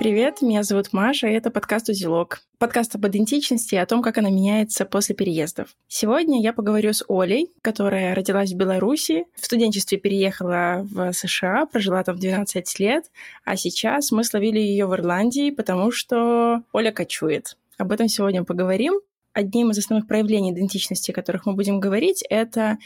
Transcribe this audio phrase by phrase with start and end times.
[0.00, 2.40] Привет, меня зовут Маша, и это подкаст «Узелок».
[2.56, 5.76] Подкаст об идентичности и о том, как она меняется после переездов.
[5.88, 12.02] Сегодня я поговорю с Олей, которая родилась в Беларуси, в студенчестве переехала в США, прожила
[12.02, 13.10] там 12 лет,
[13.44, 17.58] а сейчас мы словили ее в Ирландии, потому что Оля кочует.
[17.76, 19.02] Об этом сегодня поговорим.
[19.34, 22.78] Одним из основных проявлений идентичности, о которых мы будем говорить, это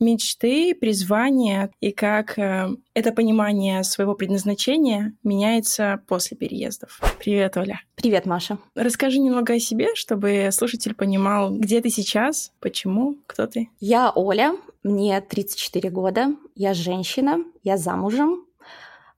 [0.00, 7.00] мечты, призвания и как э, это понимание своего предназначения меняется после переездов.
[7.18, 7.80] Привет, Оля.
[7.94, 8.58] Привет, Маша.
[8.74, 13.68] Расскажи немного о себе, чтобы слушатель понимал, где ты сейчас, почему, кто ты.
[13.80, 18.44] Я Оля, мне 34 года, я женщина, я замужем,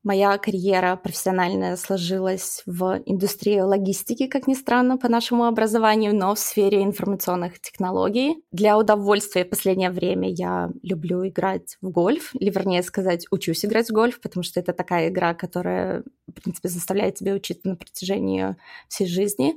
[0.02, 6.38] Моя карьера профессиональная сложилась в индустрии логистики, как ни странно, по нашему образованию, но в
[6.38, 8.42] сфере информационных технологий.
[8.50, 13.90] Для удовольствия в последнее время я люблю играть в гольф, или, вернее сказать, учусь играть
[13.90, 18.56] в гольф, потому что это такая игра, которая, в принципе, заставляет тебя учиться на протяжении
[18.88, 19.54] всей жизни.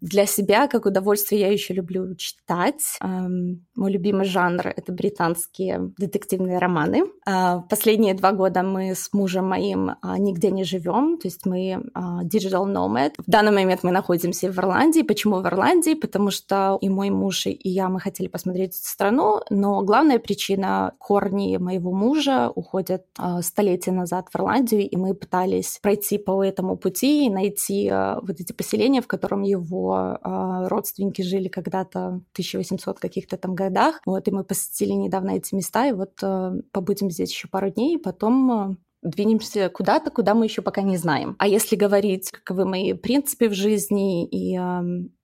[0.00, 2.98] Для себя, как удовольствие, я еще люблю читать.
[3.00, 7.04] Эм, мой любимый жанр— это британские детективные романы.
[7.26, 11.82] Э, последние два года мы с мужем моим а, нигде не живем, то есть мы
[11.94, 13.12] а, digital nomad.
[13.18, 15.00] В данный момент мы находимся в Ирландии.
[15.00, 15.94] Почему в Ирландии?
[15.94, 21.56] Потому что и мой муж, и я, мы хотели посмотреть страну, но главная причина— корни
[21.56, 27.26] моего мужа уходят а, столетия назад в Ирландию, и мы пытались пройти по этому пути
[27.26, 33.36] и найти вот эти поселения, в котором его а, родственники жили когда-то в 1800 каких-то
[33.36, 34.00] там годах.
[34.06, 37.96] Вот, и мы посетили недавно эти места, и вот а, побудем здесь еще пару дней,
[37.96, 41.36] и потом а, двинемся куда-то, куда мы еще пока не знаем.
[41.38, 44.58] А если говорить, каковы мои принципы в жизни и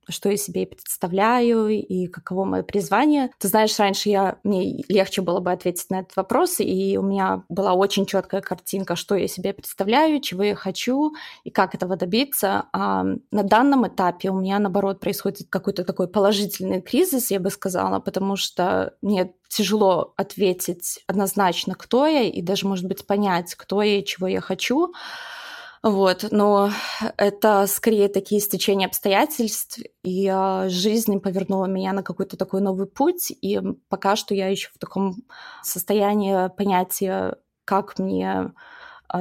[0.08, 3.30] что я себе представляю и каково мое призвание.
[3.38, 7.44] Ты знаешь, раньше я, мне легче было бы ответить на этот вопрос, и у меня
[7.48, 11.12] была очень четкая картинка, что я себе представляю, чего я хочу
[11.44, 12.66] и как этого добиться.
[12.72, 18.00] А на данном этапе у меня, наоборот, происходит какой-то такой положительный кризис, я бы сказала,
[18.00, 23.98] потому что мне тяжело ответить однозначно, кто я, и даже, может быть, понять, кто я
[23.98, 24.92] и чего я хочу.
[25.82, 26.70] Вот, но
[27.16, 33.32] это скорее такие стечения обстоятельств, и э, жизнь повернула меня на какой-то такой новый путь,
[33.32, 35.24] и пока что я еще в таком
[35.64, 38.52] состоянии понятия, как мне а,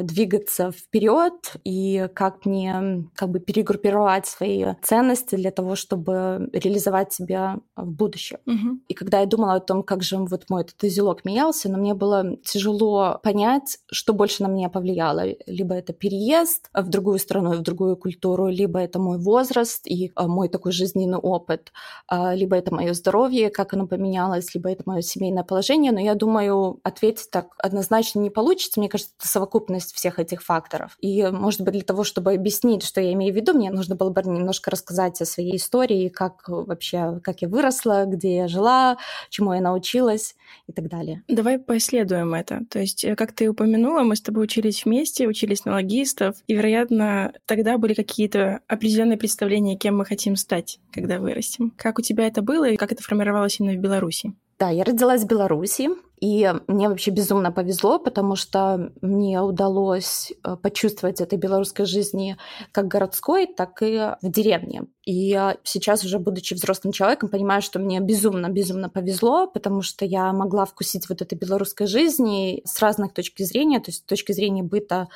[0.04, 7.60] двигаться вперед и как мне как бы перегруппировать свои ценности для того, чтобы реализовать себя
[7.76, 8.38] в будущем.
[8.46, 8.80] Угу.
[8.88, 11.94] И когда я думала о том, как же вот мой этот узелок менялся, но мне
[11.94, 15.24] было тяжело понять, что больше на меня повлияло.
[15.46, 20.28] Либо это переезд в другую страну, в другую культуру, либо это мой возраст и а,
[20.28, 21.72] мой такой жизненный опыт,
[22.08, 25.92] а, либо это мое здоровье, как оно поменялось, либо это мое семейное положение.
[25.92, 28.80] Но я думаю, ответить так однозначно не получится.
[28.80, 30.98] Мне кажется, это совокупность совокупность всех этих факторов.
[31.02, 34.10] И, может быть, для того, чтобы объяснить, что я имею в виду, мне нужно было
[34.10, 38.98] бы немножко рассказать о своей истории, как вообще, как я выросла, где я жила,
[39.30, 40.36] чему я научилась
[40.68, 41.24] и так далее.
[41.28, 42.62] Давай поисследуем это.
[42.70, 46.54] То есть, э, как ты упомянула, мы с тобой учились вместе, учились на логистов, и,
[46.54, 51.72] вероятно, тогда были какие-то определенные представления, кем мы хотим стать, когда вырастем.
[51.78, 54.34] Как у тебя это было и как это формировалось именно в Беларуси?
[54.60, 55.90] Да, я родилась в Беларуси,
[56.22, 62.38] и мне вообще безумно повезло, потому что мне удалось э, почувствовать этой белорусской жизни
[62.72, 64.84] как городской, так и в деревне.
[65.04, 70.66] И сейчас уже, будучи взрослым человеком, понимаю, что мне безумно-безумно повезло, потому что я могла
[70.66, 75.08] вкусить вот этой белорусской жизни с разных точек зрения, то есть с точки зрения быта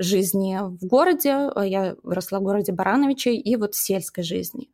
[0.00, 4.70] жизни в городе, я росла в городе Барановичей, и вот сельской жизни.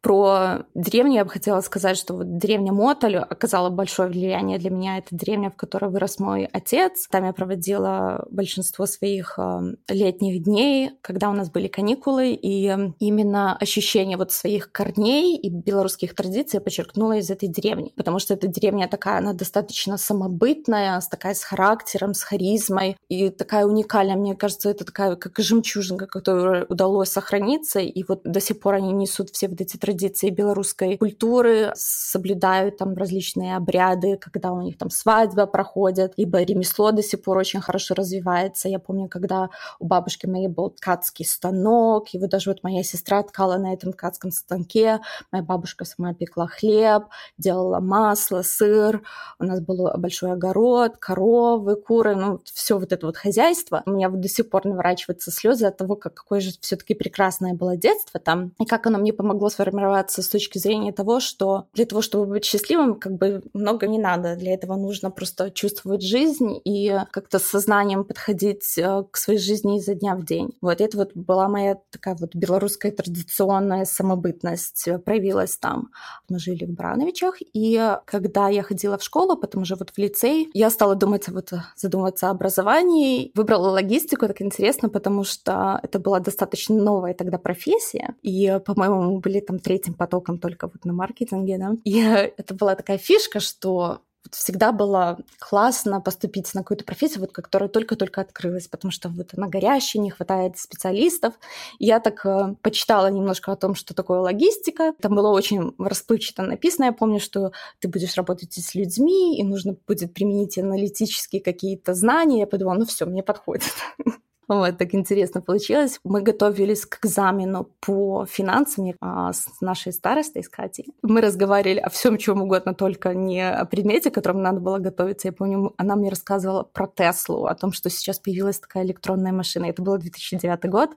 [0.00, 4.98] Про деревню я бы хотела сказать, что вот деревня Мотоль оказала большое влияние для меня.
[4.98, 7.08] Это деревня, в которой вырос мой отец.
[7.10, 12.66] Там я проводила большинство своих э, летних дней, когда у нас были каникулы, и
[13.00, 18.34] именно ощущение вот своих корней и белорусских традиций я подчеркнула из этой деревни, потому что
[18.34, 24.14] эта деревня такая, она достаточно самобытная, с такая с характером, с харизмой, и такая уникальная.
[24.16, 28.92] Мне кажется, это такая как жемчужинка, которая удалось сохраниться, и вот до сих пор они
[28.92, 34.90] несут все вот эти традиции белорусской культуры, соблюдают там различные обряды, когда у них там
[34.90, 38.68] свадьба проходит, либо ремесло до сих пор очень хорошо развивается.
[38.68, 43.22] Я помню, когда у бабушки моей был ткацкий станок, и вот даже вот моя сестра
[43.22, 45.00] ткала на этом ткацком станке,
[45.32, 47.04] моя бабушка сама пекла хлеб,
[47.38, 49.02] делала масло, сыр,
[49.38, 53.82] у нас был большой огород, коровы, куры, ну, все вот это вот хозяйство.
[53.86, 57.54] У меня вот до сих пор наворачиваются слезы от того, как, какое же все-таки прекрасное
[57.54, 61.66] было детство там, и как оно мне помогло сформировать сформироваться с точки зрения того, что
[61.72, 64.34] для того, чтобы быть счастливым, как бы много не надо.
[64.36, 69.78] Для этого нужно просто чувствовать жизнь и как-то с сознанием подходить э, к своей жизни
[69.78, 70.50] изо дня в день.
[70.60, 75.90] Вот это вот была моя такая вот белорусская традиционная самобытность проявилась там.
[76.28, 80.50] Мы жили в Брановичах, и когда я ходила в школу, потом уже вот в лицей,
[80.54, 86.20] я стала думать, вот задумываться о образовании, выбрала логистику, так интересно, потому что это была
[86.20, 91.76] достаточно новая тогда профессия, и, по-моему, были там третьим потоком только вот на маркетинге, да.
[91.84, 94.00] И это была такая фишка, что
[94.32, 99.46] всегда было классно поступить на какую-то профессию, вот, которая только-только открылась, потому что вот она
[99.46, 101.34] горящая, не хватает специалистов.
[101.78, 104.94] я так э, почитала немножко о том, что такое логистика.
[105.00, 106.86] Там было очень расплывчато написано.
[106.86, 112.40] Я помню, что ты будешь работать с людьми, и нужно будет применить аналитические какие-то знания.
[112.40, 113.70] Я подумала, ну все, мне подходит.
[114.48, 116.00] Вот, так интересно получилось.
[116.04, 120.86] Мы готовились к экзамену по финансам а, с нашей старостой, с Катей.
[121.02, 125.28] Мы разговаривали о всем, чем угодно, только не о предмете, к которому надо было готовиться.
[125.28, 129.66] Я помню, она мне рассказывала про Теслу, о том, что сейчас появилась такая электронная машина.
[129.66, 130.90] Это был 2009 год,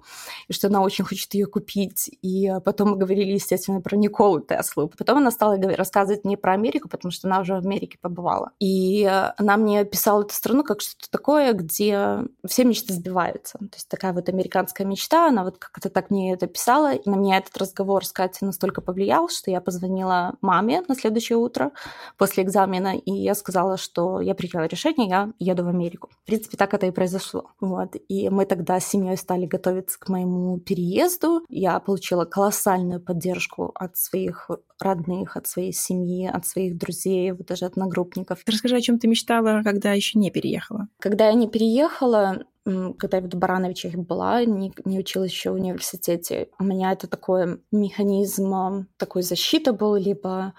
[0.47, 2.09] и что она очень хочет ее купить.
[2.21, 4.89] И потом мы говорили, естественно, про Николу Теслу.
[4.97, 8.51] Потом она стала рассказывать мне про Америку, потому что она уже в Америке побывала.
[8.59, 9.03] И
[9.37, 13.57] она мне писала эту страну как что-то такое, где все мечты сбивают нравится.
[13.57, 16.93] То есть такая вот американская мечта, она вот как-то так мне это писала.
[16.93, 21.37] И на меня этот разговор с Катей настолько повлиял, что я позвонила маме на следующее
[21.37, 21.71] утро
[22.17, 26.09] после экзамена, и я сказала, что я приняла решение, я еду в Америку.
[26.23, 27.51] В принципе, так это и произошло.
[27.59, 27.95] Вот.
[28.07, 31.41] И мы тогда с семьей стали готовиться к моему переезду.
[31.49, 34.49] Я получила колоссальную поддержку от своих
[34.79, 38.39] родных, от своей семьи, от своих друзей, вот даже от одногруппников.
[38.45, 40.87] Расскажи, о чем ты мечтала, когда еще не переехала?
[40.99, 46.49] Когда я не переехала, когда я в Барановичах была, не, не училась еще в университете,
[46.59, 50.53] у меня это такой механизм такой защиты был, либо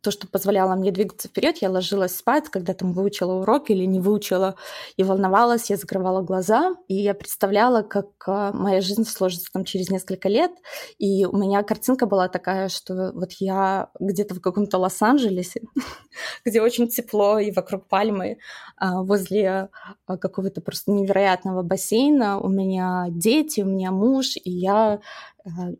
[0.00, 4.00] то, что позволяло мне двигаться вперед, я ложилась спать, когда там выучила урок или не
[4.00, 4.56] выучила
[4.96, 9.90] и волновалась, я закрывала глаза, и я представляла, как а, моя жизнь сложится там через
[9.90, 10.52] несколько лет,
[10.98, 15.62] и у меня картинка была такая, что вот я где-то в каком-то Лос-Анджелесе,
[16.44, 18.38] где очень тепло и вокруг пальмы,
[18.76, 19.68] а, возле
[20.06, 25.00] а, какого-то просто невероятного бассейна, у меня дети, у меня муж, и я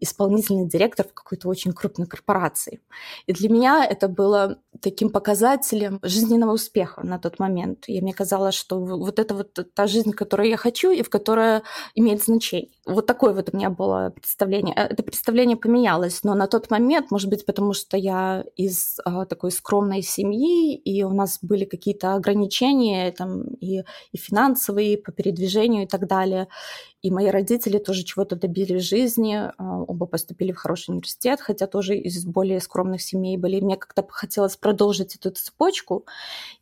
[0.00, 2.81] исполнительный директор в какой-то очень крупной корпорации.
[3.26, 7.84] И для меня это было таким показателем жизненного успеха на тот момент.
[7.88, 11.60] И мне казалось, что вот это вот та жизнь, которую я хочу и в которой
[11.94, 12.70] имеет значение.
[12.86, 14.74] Вот такое вот у меня было представление.
[14.74, 19.26] Э, это представление поменялось, но на тот момент, может быть, потому что я из а,
[19.26, 23.82] такой скромной семьи, и у нас были какие-то ограничения там и,
[24.12, 26.48] и финансовые, и по передвижению и так далее.
[27.02, 31.66] И мои родители тоже чего-то добились в жизни, а, оба поступили в хороший университет, хотя
[31.66, 33.60] тоже из более скромных семей были.
[33.60, 36.06] мне как-то хотелось продолжить эту цепочку,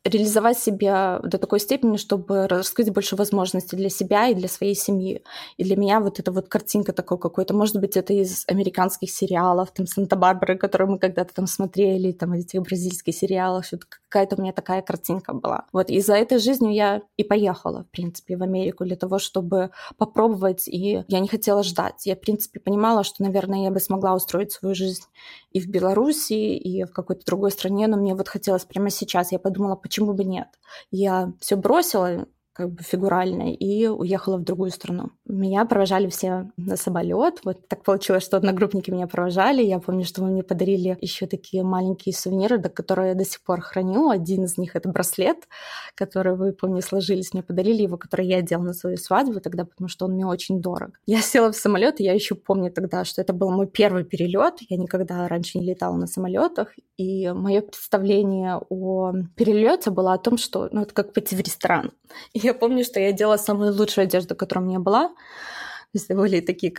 [0.03, 5.23] реализовать себя до такой степени, чтобы раскрыть больше возможностей для себя и для своей семьи.
[5.57, 9.71] И для меня вот эта вот картинка такой какой-то, может быть, это из американских сериалов,
[9.71, 13.79] там Санта-Барбара, которые мы когда-то там смотрели, там этих бразильских сериалов, что
[14.09, 15.65] какая-то у меня такая картинка была.
[15.71, 19.71] Вот и за этой жизнью я и поехала, в принципе, в Америку для того, чтобы
[19.97, 22.05] попробовать пробовать, и я не хотела ждать.
[22.05, 25.03] Я, в принципе, понимала, что, наверное, я бы смогла устроить свою жизнь
[25.51, 29.31] и в Беларуси, и в какой-то другой стране, но мне вот хотелось прямо сейчас.
[29.31, 30.47] Я подумала, почему бы нет.
[30.89, 35.11] Я все бросила, как бы фигурально, и уехала в другую страну.
[35.25, 37.39] Меня провожали все на самолет.
[37.45, 39.63] Вот так получилось, что одногруппники меня провожали.
[39.63, 43.61] Я помню, что вы мне подарили еще такие маленькие сувениры, которые я до сих пор
[43.61, 44.09] храню.
[44.09, 45.47] Один из них— это браслет,
[45.95, 49.87] который вы, помню, сложились, мне подарили его, который я одела на свою свадьбу тогда, потому
[49.87, 50.99] что он мне очень дорог.
[51.05, 54.55] Я села в самолет, и я еще помню тогда, что это был мой первый перелет.
[54.69, 60.37] Я никогда раньше не летала на самолетах, и мое представление о перелете было о том,
[60.37, 61.91] что ну, это как пойти в ресторан.
[62.33, 65.09] И я помню, что я делала самую лучшую одежду, которая у меня была.
[65.09, 66.73] То есть были такие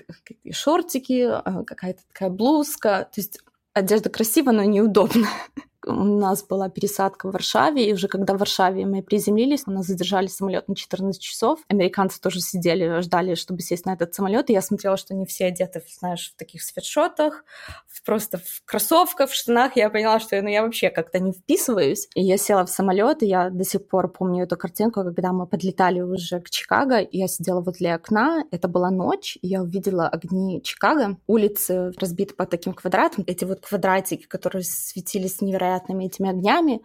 [0.52, 3.08] шортики, а, какая-то такая блузка.
[3.12, 3.38] То есть
[3.74, 5.28] одежда красивая, но неудобная
[5.86, 9.86] у нас была пересадка в Варшаве, и уже когда в Варшаве мы приземлились, у нас
[9.86, 11.60] задержали самолет на 14 часов.
[11.68, 15.46] Американцы тоже сидели, ждали, чтобы сесть на этот самолет, и я смотрела, что они все
[15.46, 17.44] одеты, знаешь, в таких свитшотах,
[18.04, 19.76] просто в кроссовках, в штанах.
[19.76, 22.08] Я поняла, что ну, я вообще как-то не вписываюсь.
[22.14, 25.46] И я села в самолет, и я до сих пор помню эту картинку, когда мы
[25.46, 30.08] подлетали уже к Чикаго, и я сидела возле окна, это была ночь, и я увидела
[30.08, 36.30] огни Чикаго, улицы разбиты по таким квадратам, эти вот квадратики, которые светились невероятно невероятными этими
[36.30, 36.82] огнями.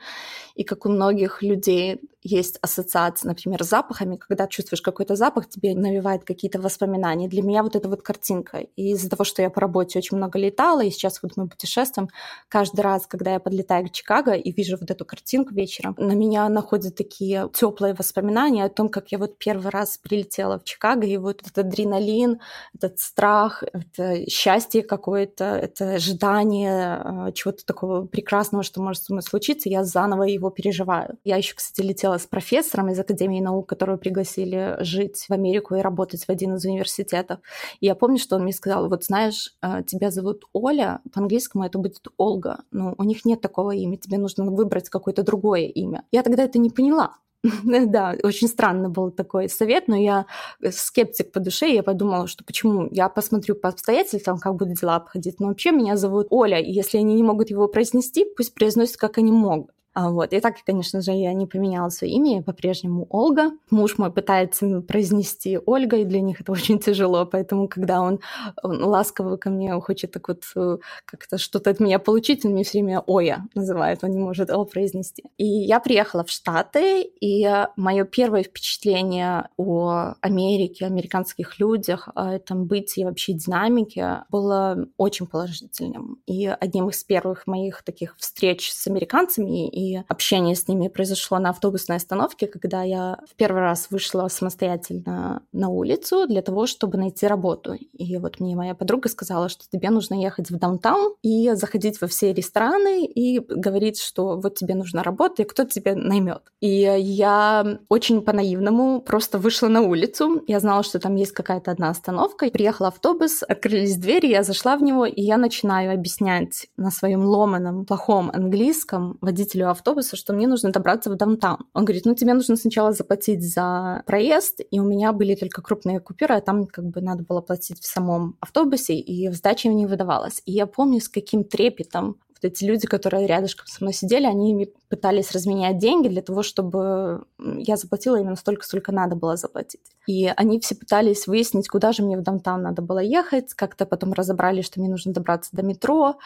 [0.56, 5.76] И как у многих людей есть ассоциация, например, с запахами, когда чувствуешь какой-то запах, тебе
[5.76, 7.28] навевает какие-то воспоминания.
[7.28, 8.60] Для меня вот эта вот картинка.
[8.76, 12.10] И из-за того, что я по работе очень много летала, и сейчас вот мы путешествуем,
[12.50, 16.50] каждый раз, когда я подлетаю к Чикаго и вижу вот эту картинку вечером, на меня
[16.50, 21.18] находят такие теплые воспоминания о том, как я вот первый раз прилетела в Чикаго, и
[21.18, 22.40] вот этот адреналин,
[22.76, 29.24] этот страх, это счастье какое-то, это ожидание а, чего-то такого прекрасного, что может со мной
[29.24, 31.18] случиться, я заново его переживаю.
[31.24, 35.82] Я еще, кстати, летела с профессором из Академии наук, которого пригласили жить в Америку и
[35.82, 37.40] работать в один из университетов.
[37.80, 41.78] И я помню, что он мне сказал, вот знаешь, э, тебя зовут Оля, по-английскому это
[41.80, 42.60] будет Олга.
[42.72, 46.04] Ну, у них нет такого имени, тебе нужно выбрать какое-то другое имя.
[46.12, 47.16] Я тогда это не поняла.
[47.88, 50.26] Да, очень странно был такой совет, но я
[50.72, 52.88] скептик по душе, и я подумала, что почему?
[52.92, 55.40] Я посмотрю по обстоятельствам, как будут дела обходить.
[55.40, 59.18] Но вообще меня зовут Оля, и если они не могут его произнести, пусть произносят, как
[59.18, 59.72] они могут.
[59.98, 60.32] А, вот.
[60.32, 63.50] И так, конечно же, я не поменяла свое имя, я по-прежнему Ольга.
[63.72, 68.20] Муж мой пытается произнести Ольга, и для них это очень тяжело, поэтому, когда он,
[68.62, 72.64] он ласково ко мне хочет так вот э, как-то что-то от меня получить, он мне
[72.64, 75.24] все время Оя называет, он не может О произнести.
[75.38, 82.66] И я приехала в Штаты, и мое первое впечатление о Америке, американских людях, о этом
[82.66, 86.20] бытии вообще динамике было очень положительным.
[86.28, 91.50] И одним из первых моих таких встреч с американцами и общение с ними произошло на
[91.50, 97.28] автобусной остановке, когда я в первый раз вышла самостоятельно на улицу для того, чтобы найти
[97.28, 97.74] работу.
[97.74, 102.08] И вот мне моя подруга сказала, что тебе нужно ехать в даунтаун и заходить во
[102.08, 106.42] все рестораны и говорить, что вот тебе нужна работа, и кто тебя наймет.
[106.62, 106.68] И
[106.98, 110.44] я очень по-наивному просто вышла на улицу.
[110.48, 112.50] Я знала, что там есть какая-то одна остановка.
[112.50, 117.86] Приехал автобус, открылись двери, я зашла в него, и я начинаю объяснять на своем ломаном,
[117.86, 121.66] плохом английском водителю автобуса, что мне нужно добраться в даунтаун.
[121.74, 126.00] Он говорит, ну тебе нужно сначала заплатить за проезд, и у меня были только крупные
[126.00, 129.86] купюры, а там как бы надо было платить в самом автобусе, и в сдаче не
[129.86, 130.42] выдавалось.
[130.46, 134.70] И я помню, с каким трепетом вот эти люди, которые рядышком со мной сидели, они
[134.90, 139.82] пытались разменять деньги для того, чтобы я заплатила именно столько, сколько надо было заплатить.
[140.08, 144.14] И они все пытались выяснить, куда же мне в даунтаун надо было ехать, как-то потом
[144.14, 146.18] разобрали, что мне нужно добраться до метро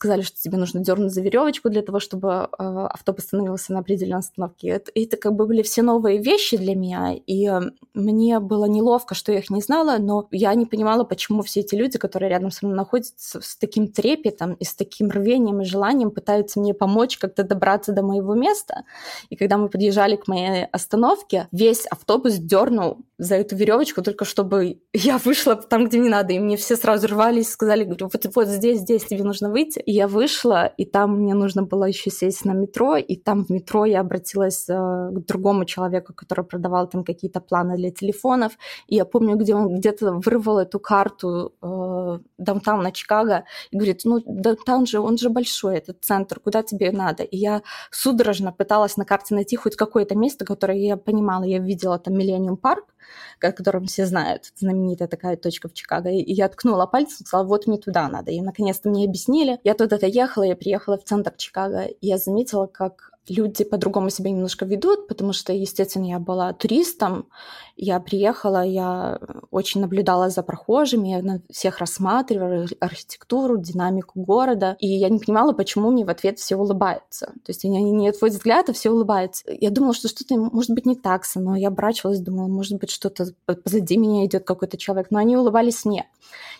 [0.00, 4.20] сказали, что тебе нужно дернуть за веревочку для того, чтобы э, автобус остановился на определенной
[4.20, 4.68] остановке.
[4.68, 7.50] Это, это как бы были все новые вещи для меня, и
[7.92, 11.74] мне было неловко, что я их не знала, но я не понимала, почему все эти
[11.74, 16.10] люди, которые рядом со мной находятся, с таким трепетом и с таким рвением и желанием
[16.10, 18.84] пытаются мне помочь как-то добраться до моего места.
[19.28, 24.80] И когда мы подъезжали к моей остановке, весь автобус дернул за эту веревочку, только чтобы
[24.94, 26.32] я вышла там, где не надо.
[26.32, 29.78] И мне все сразу рвались, сказали, говорю, вот, вот здесь, здесь тебе нужно выйти.
[29.80, 33.50] И я вышла, и там мне нужно было еще сесть на метро, и там в
[33.50, 38.52] метро я обратилась э, к другому человеку, который продавал там какие-то планы для телефонов.
[38.86, 44.20] И я помню, где он где-то вырвал эту карту э, даунтауна Чикаго и говорит, ну,
[44.24, 47.22] даунтаун же, он же большой, этот центр, куда тебе надо?
[47.22, 47.60] И я
[47.90, 52.56] судорожно пыталась на карте найти хоть какое-то место, которое я понимала, я видела там Миллениум
[52.56, 52.84] Парк,
[53.40, 56.10] о котором все знают, знаменитая такая точка в Чикаго.
[56.10, 58.30] И я ткнула пальцем, сказала, вот мне туда надо.
[58.30, 59.58] И наконец-то мне объяснили.
[59.64, 64.30] Я туда доехала, я приехала в центр Чикаго, и я заметила, как люди по-другому себя
[64.30, 67.28] немножко ведут, потому что, естественно, я была туристом,
[67.76, 69.18] я приехала, я
[69.50, 75.90] очень наблюдала за прохожими, я всех рассматривала, архитектуру, динамику города, и я не понимала, почему
[75.90, 77.26] мне в ответ все улыбаются.
[77.26, 79.44] То есть они не отводят взгляд, а все улыбаются.
[79.48, 83.26] Я думала, что что-то может быть не так мной, я оборачивалась, думала, может быть, что-то
[83.46, 86.08] позади меня идет какой-то человек, но они улыбались мне.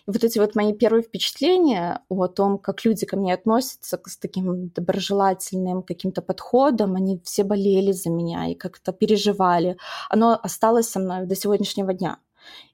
[0.06, 4.16] И вот эти вот мои первые впечатления о том, как люди ко мне относятся с
[4.16, 9.76] таким доброжелательным каким-то подходом, они все болели за меня и как-то переживали.
[10.08, 12.18] Оно осталось со мной до сегодняшнего дня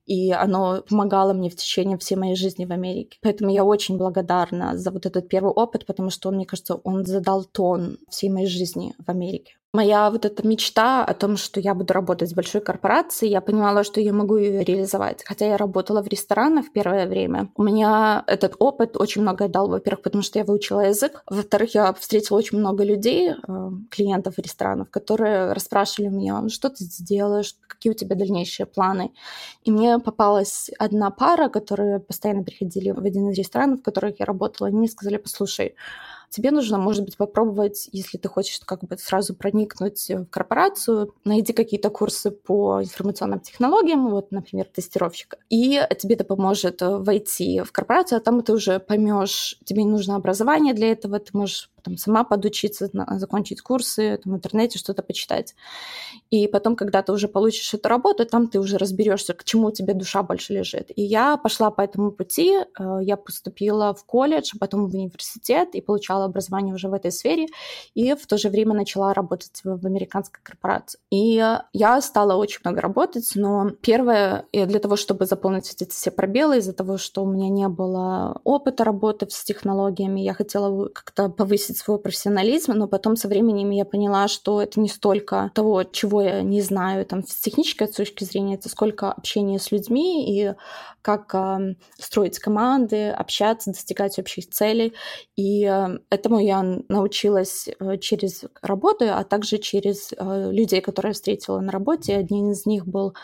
[0.07, 3.19] и оно помогало мне в течение всей моей жизни в Америке.
[3.23, 7.45] Поэтому я очень благодарна за вот этот первый опыт, потому что мне кажется, он задал
[7.45, 11.93] тон всей моей жизни в Америке моя вот эта мечта о том, что я буду
[11.93, 15.23] работать в большой корпорации, я понимала, что я могу ее реализовать.
[15.25, 17.49] Хотя я работала в ресторанах первое время.
[17.57, 21.23] У меня этот опыт очень многое дал, во-первых, потому что я выучила язык.
[21.31, 26.85] Во-вторых, я встретила очень много людей, э, клиентов ресторанов, которые расспрашивали меня, ну что ты
[26.85, 29.13] сделаешь, какие у тебя дальнейшие планы.
[29.65, 34.27] И мне попалась одна пара, которые постоянно приходили в один из ресторанов, в которых я
[34.27, 35.75] работала, и мне сказали, послушай,
[36.31, 41.53] тебе нужно, может быть, попробовать, если ты хочешь как бы сразу проникнуть в корпорацию, найди
[41.53, 48.19] какие-то курсы по информационным технологиям, вот, например, тестировщика, и тебе это поможет войти в корпорацию,
[48.19, 52.25] а там ты уже поймешь, тебе не нужно образование для этого, ты можешь там, сама
[52.25, 55.55] подучиться, закончить курсы, там, в интернете что-то почитать.
[56.31, 59.95] И потом, когда ты уже получишь эту работу, там ты уже разберешься, к чему тебе
[59.95, 60.91] душа больше лежит.
[60.97, 65.77] И я пошла по этому пути, э, я поступила в колледж, а потом в университет
[65.77, 67.47] и получала образование уже в этой сфере,
[67.95, 70.99] и в то же время начала работать в американской корпорации.
[71.11, 71.43] И
[71.73, 76.73] я стала очень много работать, но первое, для того, чтобы заполнить эти все пробелы, из-за
[76.73, 81.99] того, что у меня не было опыта работы с технологиями, я хотела как-то повысить свой
[81.99, 86.61] профессионализм, но потом со временем я поняла, что это не столько того, чего я не
[86.61, 90.55] знаю там с технической точки зрения, это сколько общения с людьми и
[91.07, 94.93] как э, строить команды, общаться, достигать общих целей.
[95.37, 101.15] И э, этому я научилась э, через работу, а также через э, людей, которые я
[101.15, 102.17] встретила на работе.
[102.17, 103.15] Один из них был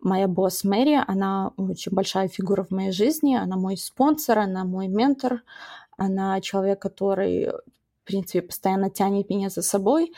[0.00, 1.02] моя босс Мэри.
[1.06, 3.36] Она очень большая фигура в моей жизни.
[3.36, 5.42] Она мой спонсор, она мой ментор.
[5.96, 7.50] Она человек, который
[8.10, 10.12] принципе, постоянно тянет меня за собой.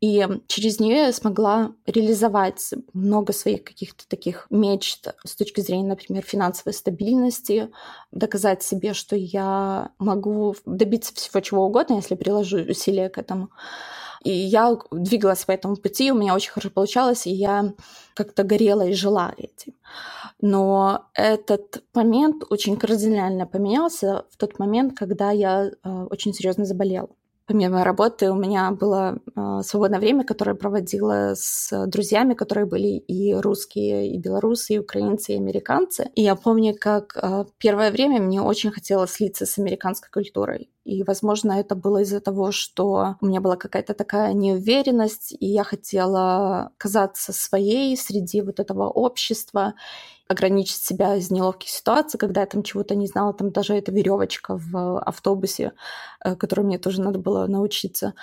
[0.00, 6.22] И через нее я смогла реализовать много своих каких-то таких мечт с точки зрения, например,
[6.22, 7.70] финансовой стабильности,
[8.10, 13.50] доказать себе, что я могу добиться всего чего угодно, если приложу усилия к этому.
[14.24, 17.72] И я двигалась по этому пути, у меня очень хорошо получалось, и я
[18.14, 19.74] как-то горела и жила этим.
[20.40, 27.10] Но этот момент очень кардинально поменялся в тот момент, когда я э, очень серьезно заболела
[27.50, 33.34] помимо работы у меня было э, свободное время, которое проводила с друзьями, которые были и
[33.34, 36.10] русские, и белорусы, и украинцы, и американцы.
[36.14, 40.70] И я помню, как э, первое время мне очень хотелось слиться с американской культурой.
[40.84, 45.62] И, возможно, это было из-за того, что у меня была какая-то такая неуверенность, и я
[45.62, 49.74] хотела казаться своей среди вот этого общества
[50.28, 54.56] ограничить себя из неловких ситуаций, когда я там чего-то не знала, там даже эта веревочка
[54.56, 55.72] в автобусе,
[56.24, 58.14] э, которой мне тоже надо было научиться.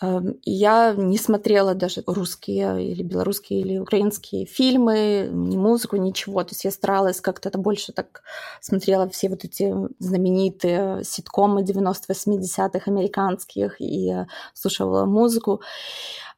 [0.00, 6.42] Эм, я не смотрела даже русские или белорусские или украинские фильмы, ни музыку, ничего.
[6.44, 8.22] То есть я старалась как-то это больше так
[8.60, 15.60] смотрела все вот эти знаменитые ситкомы 90-80-х американских и слушала музыку.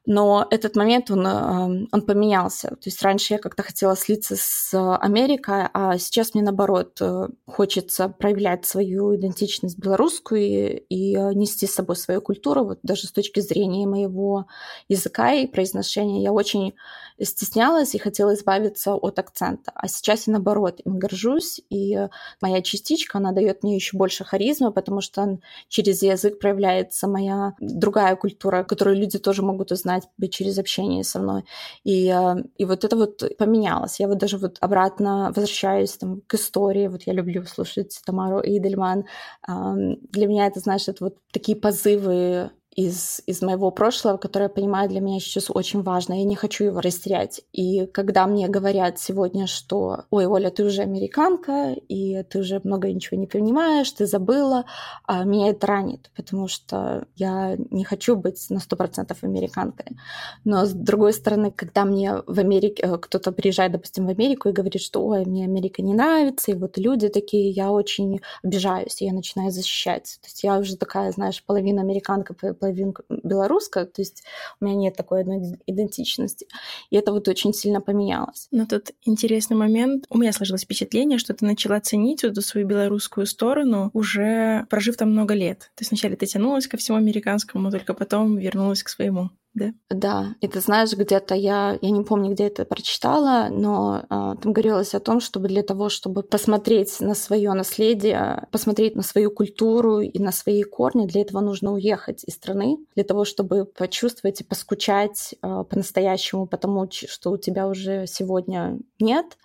[0.05, 2.69] Но этот момент, он, эм, он поменялся.
[2.69, 8.09] То есть раньше я как-то хотела слиться с Америкой, а сейчас мне, наоборот, э, хочется
[8.09, 13.39] проявлять свою идентичность белорусскую и, и нести с собой свою культуру, вот даже с точки
[13.47, 14.47] зрения моего
[14.89, 16.21] языка и произношения.
[16.21, 16.73] Я очень
[17.21, 19.71] стеснялась и хотела избавиться от акцента.
[19.73, 22.07] А сейчас я, наоборот, им горжусь, и
[22.41, 28.15] моя частичка, она дает мне еще больше харизмы, потому что через язык проявляется моя другая
[28.15, 31.45] культура, которую люди тоже могут узнать через общение со мной.
[31.83, 33.99] И, э, и вот это вот поменялось.
[33.99, 36.87] Я вот даже вот обратно возвращаюсь там, к истории.
[36.87, 39.05] Вот я люблю слушать Тамару Идельман.
[39.47, 44.99] Для меня это, знаешь, это вот такие позывы из, из моего прошлого, которое понимаю для
[44.99, 46.13] меня сейчас очень важно.
[46.13, 47.41] Я не хочу его растерять.
[47.53, 52.91] И когда мне говорят сегодня, что «Ой, Оля, ты уже американка, и ты уже много
[52.91, 54.65] ничего не понимаешь, ты забыла»,
[55.05, 59.95] а меня это ранит, потому что я не хочу быть на сто процентов американкой.
[60.43, 64.53] Но с другой стороны, когда мне в Америке э, кто-то приезжает, допустим, в Америку и
[64.53, 69.05] говорит, что «Ой, мне Америка не нравится», и вот люди такие, я очень обижаюсь, и
[69.05, 70.17] я начинаю защищать.
[70.21, 72.33] То есть я уже такая, знаешь, половина американка,
[72.65, 74.23] половинку белорусская, то есть
[74.59, 76.47] у меня нет такой одной идентичности.
[76.89, 78.47] И это вот очень сильно поменялось.
[78.51, 80.05] Но тут интересный момент.
[80.09, 85.11] У меня сложилось впечатление, что ты начала ценить эту свою белорусскую сторону, уже прожив там
[85.11, 85.71] много лет.
[85.75, 89.73] То есть вначале ты тянулась ко всему американскому, только потом вернулась к своему да?
[89.89, 94.51] Да, и ты знаешь, где-то я, я не помню, где это прочитала, но а, там
[94.51, 100.01] говорилось о том, чтобы для того, чтобы посмотреть на свое наследие, посмотреть на свою культуру
[100.01, 104.43] и на свои корни, для этого нужно уехать из страны, для того, чтобы почувствовать и
[104.43, 109.37] поскучать а, по-настоящему, потому что у тебя уже сегодня нет,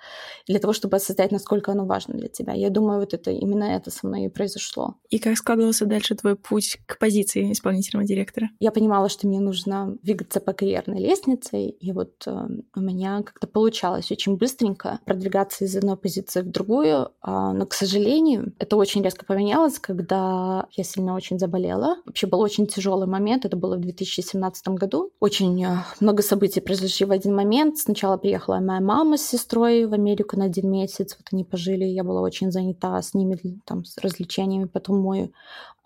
[0.48, 2.52] для того, чтобы осознать, насколько оно важно для тебя.
[2.52, 4.96] Я думаю, вот это именно это со мной и произошло.
[5.08, 8.50] И как складывался дальше твой путь к позиции исполнительного директора?
[8.58, 13.46] Я понимала, что мне нужно двигаться по карьерной лестнице, и вот э, у меня как-то
[13.46, 19.02] получалось очень быстренько продвигаться из одной позиции в другую, а, но, к сожалению, это очень
[19.02, 21.96] резко поменялось, когда я сильно очень заболела.
[22.06, 25.10] Вообще был очень тяжелый момент, это было в 2017 году.
[25.20, 27.78] Очень э, много событий произошли в один момент.
[27.78, 31.16] Сначала приехала моя мама с сестрой в Америку на один месяц.
[31.18, 34.66] Вот они пожили, я была очень занята с ними, там, с развлечениями.
[34.66, 35.32] Потом мой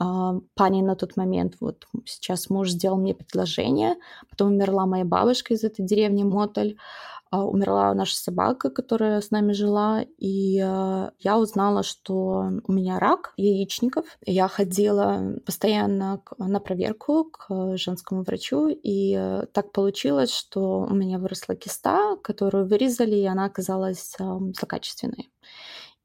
[0.00, 0.05] э,
[0.55, 3.96] парень на тот момент, вот сейчас муж сделал мне предложение.
[4.31, 6.77] Потом умерла моя бабушка из этой деревни Моталь.
[7.35, 13.01] А, умерла наша собака, которая с нами жила, и а, я узнала, что у меня
[13.01, 14.07] рак яичников.
[14.25, 21.19] Я ходила постоянно на проверку к женскому врачу, и а, так получилось, что у меня
[21.19, 25.29] выросла киста, которую вырезали, и она оказалась злокачественной.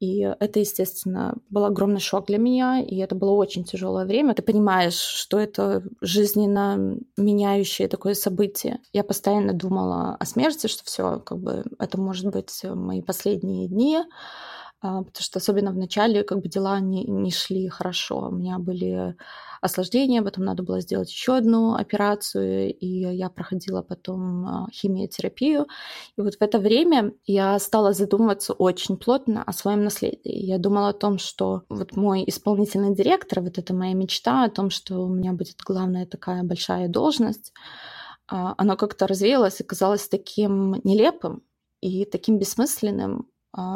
[0.00, 4.34] И это, естественно, был огромный шок для меня, и это было очень тяжелое время.
[4.34, 8.80] Ты понимаешь, что это жизненно меняющее такое событие.
[8.94, 14.00] Я постоянно думала о смерти, что все, как бы, это может быть мои последние дни.
[14.82, 18.28] А, потому что особенно в начале как бы дела не, не шли хорошо.
[18.28, 19.14] У меня были
[19.60, 25.66] осложнения, потом надо было сделать еще одну операцию, и я проходила потом а, химиотерапию.
[26.16, 30.20] И вот в это время я стала задумываться очень плотно о своем наследии.
[30.24, 34.70] Я думала о том, что вот мой исполнительный директор, вот это моя мечта о том,
[34.70, 37.52] что у меня будет главная такая большая должность,
[38.28, 41.42] а, оно как-то развеялось и казалось таким нелепым
[41.82, 43.26] и таким бессмысленным,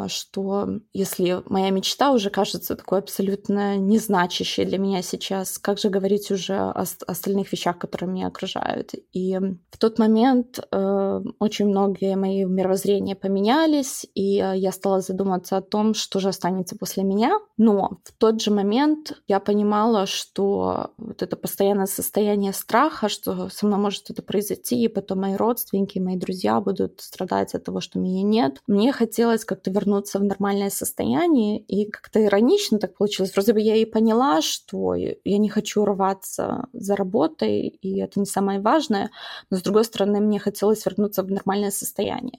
[0.09, 6.31] что если моя мечта уже кажется такой абсолютно незначащей для меня сейчас, как же говорить
[6.31, 8.93] уже о остальных вещах, которые меня окружают?
[9.13, 9.37] И
[9.71, 15.63] в тот момент э, очень многие мои мировоззрения поменялись, и э, я стала задуматься о
[15.63, 17.41] том, что же останется после меня.
[17.57, 23.67] Но в тот же момент я понимала, что вот это постоянное состояние страха, что со
[23.67, 27.99] мной может что-то произойти, и потом мои родственники, мои друзья будут страдать от того, что
[27.99, 28.61] меня нет.
[28.69, 31.59] Мне хотелось как как-то вернуться в нормальное состояние.
[31.59, 33.33] И как-то иронично так получилось.
[33.35, 38.27] Вроде бы я и поняла, что я не хочу рваться за работой, и это не
[38.27, 39.11] самое важное.
[39.51, 42.39] Но, с другой стороны, мне хотелось вернуться в нормальное состояние.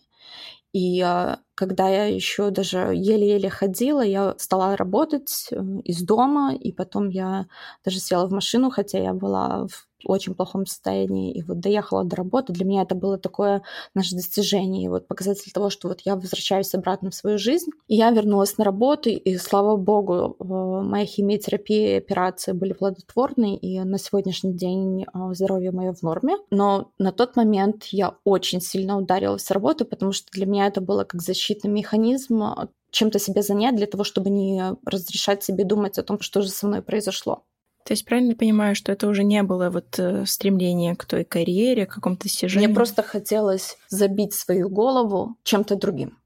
[0.73, 6.73] И а, когда я еще даже еле-еле ходила, я стала работать э, из дома, и
[6.73, 7.45] потом я
[7.85, 12.15] даже села в машину, хотя я была в очень плохом состоянии, и вот доехала до
[12.15, 12.53] работы.
[12.53, 13.61] Для меня это было такое
[13.93, 17.71] наше достижение, и вот показатель того, что вот я возвращаюсь обратно в свою жизнь.
[17.87, 23.79] И я вернулась на работу, и слава богу, моя химиотерапия и операции были плодотворны, и
[23.81, 26.37] на сегодняшний день э, здоровье мое в норме.
[26.51, 30.81] Но на тот момент я очень сильно ударилась с работы, потому что для меня это
[30.81, 35.97] было как защитный механизм а, чем-то себя занять для того, чтобы не разрешать себе думать
[35.97, 37.43] о том, что же со мной произошло.
[37.85, 41.85] То есть правильно понимаю, что это уже не было вот э, стремление к той карьере,
[41.85, 42.69] к какому-то достижению?
[42.69, 46.17] Мне просто хотелось забить свою голову чем-то другим.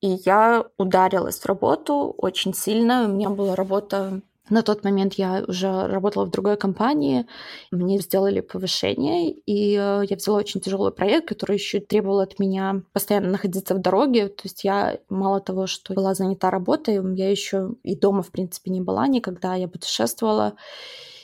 [0.00, 3.06] И я ударилась в работу очень сильно.
[3.06, 7.26] У меня была работа на тот момент я уже работала в другой компании,
[7.70, 12.82] мне сделали повышение, и э, я взяла очень тяжелый проект, который еще требовал от меня
[12.92, 14.28] постоянно находиться в дороге.
[14.28, 18.70] То есть я мало того, что была занята работой, я еще и дома, в принципе,
[18.70, 20.54] не была никогда, я путешествовала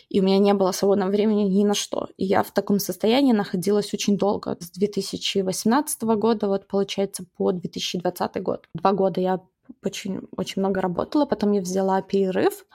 [0.09, 2.09] и у меня не было свободного времени ни на что.
[2.17, 8.43] И я в таком состоянии находилась очень долго, с 2018 года, вот получается, по 2020
[8.43, 8.69] год.
[8.75, 9.41] Два года я
[9.85, 11.27] очень, очень много работала.
[11.27, 12.67] Потом я взяла перерыв.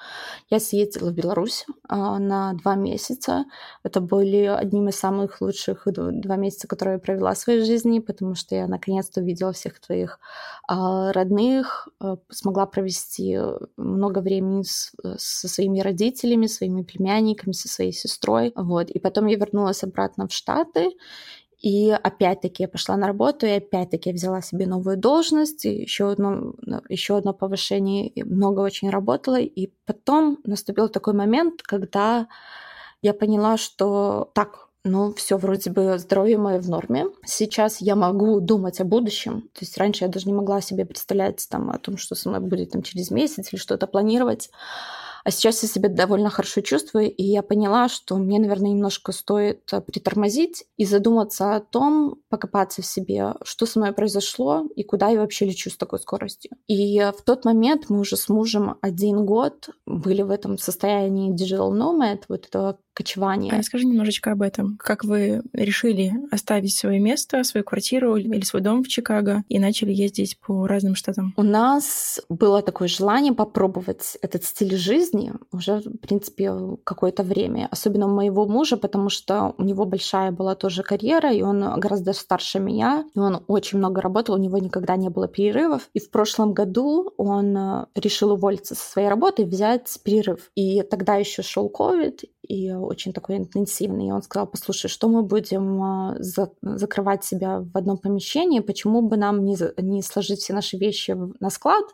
[0.49, 3.45] Я съездила в Беларусь а, на два месяца.
[3.83, 8.35] Это были одним из самых лучших два месяца, которые я провела в своей жизни, потому
[8.35, 10.19] что я наконец-то увидела всех твоих
[10.67, 13.37] а, родных, а, смогла провести
[13.77, 18.53] много времени с, со своими родителями, своими племянниками, со своей сестрой.
[18.55, 18.89] Вот.
[18.89, 20.91] И потом я вернулась обратно в Штаты,
[21.61, 26.11] и опять-таки я пошла на работу, и опять-таки я взяла себе новую должность, и еще
[26.11, 26.53] одно,
[26.89, 29.39] еще одно повышение, и много очень работала.
[29.39, 32.27] И потом наступил такой момент, когда
[33.03, 37.05] я поняла, что так, ну, все вроде бы здоровье мое в норме.
[37.25, 39.41] Сейчас я могу думать о будущем.
[39.53, 42.41] То есть раньше я даже не могла себе представлять там, о том, что со мной
[42.41, 44.49] будет там, через месяц или что-то планировать.
[45.23, 49.71] А сейчас я себя довольно хорошо чувствую, и я поняла, что мне, наверное, немножко стоит
[49.71, 55.09] э, притормозить и задуматься о том, покопаться в себе, что со мной произошло и куда
[55.09, 56.51] я вообще лечу с такой скоростью.
[56.67, 61.71] И в тот момент мы уже с мужем один год были в этом состоянии digital
[61.71, 63.53] nomad, вот этого кочевания.
[63.53, 64.77] А расскажи немножечко об этом.
[64.77, 69.91] Как вы решили оставить свое место, свою квартиру или свой дом в Чикаго и начали
[69.91, 71.33] ездить по разным штатам?
[71.37, 76.51] У нас было такое желание попробовать этот стиль жизни уже, в принципе,
[76.83, 77.67] какое-то время.
[77.71, 82.13] Особенно у моего мужа, потому что у него большая была тоже карьера, и он гораздо
[82.13, 85.89] старше меня, и он очень много работал, у него никогда не было перерывов.
[85.93, 90.51] И в прошлом году он решил уволиться со своей работы и взять перерыв.
[90.55, 94.07] И тогда еще шел ковид, и очень такой интенсивный.
[94.07, 99.01] И он сказал, послушай, что мы будем а, за закрывать себя в одном помещении, почему
[99.01, 101.85] бы нам не, не сложить все наши вещи на склад,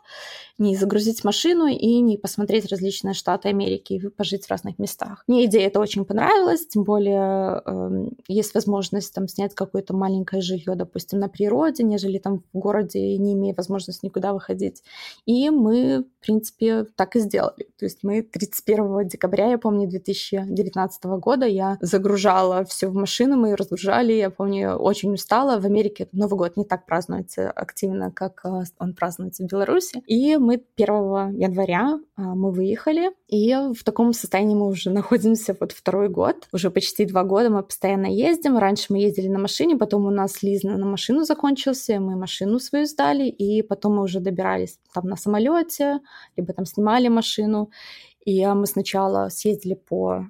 [0.58, 5.22] не загрузить машину и не посмотреть различные штаты Америки и пожить в разных местах.
[5.28, 10.74] Мне идея это очень понравилась, тем более э, есть возможность там снять какое-то маленькое жилье,
[10.74, 14.82] допустим, на природе, нежели там в городе, не имея возможности никуда выходить.
[15.24, 17.68] И мы, в принципе, так и сделали.
[17.78, 23.48] То есть мы 31 декабря, я помню, 2019 года я загружала все в машину, мы
[23.48, 25.60] ее разгружали, я помню, очень устала.
[25.60, 30.02] В Америке Новый год не так празднуется активно, как э, он празднуется в Беларуси.
[30.06, 35.72] И мы 1 января а, мы выехали, и в таком состоянии мы уже находимся вот
[35.72, 36.48] второй год.
[36.52, 38.58] Уже почти два года мы постоянно ездим.
[38.58, 42.86] Раньше мы ездили на машине, потом у нас лиз на машину закончился, мы машину свою
[42.86, 46.00] сдали, и потом мы уже добирались там на самолете,
[46.36, 47.70] либо там снимали машину.
[48.24, 50.26] И мы сначала съездили по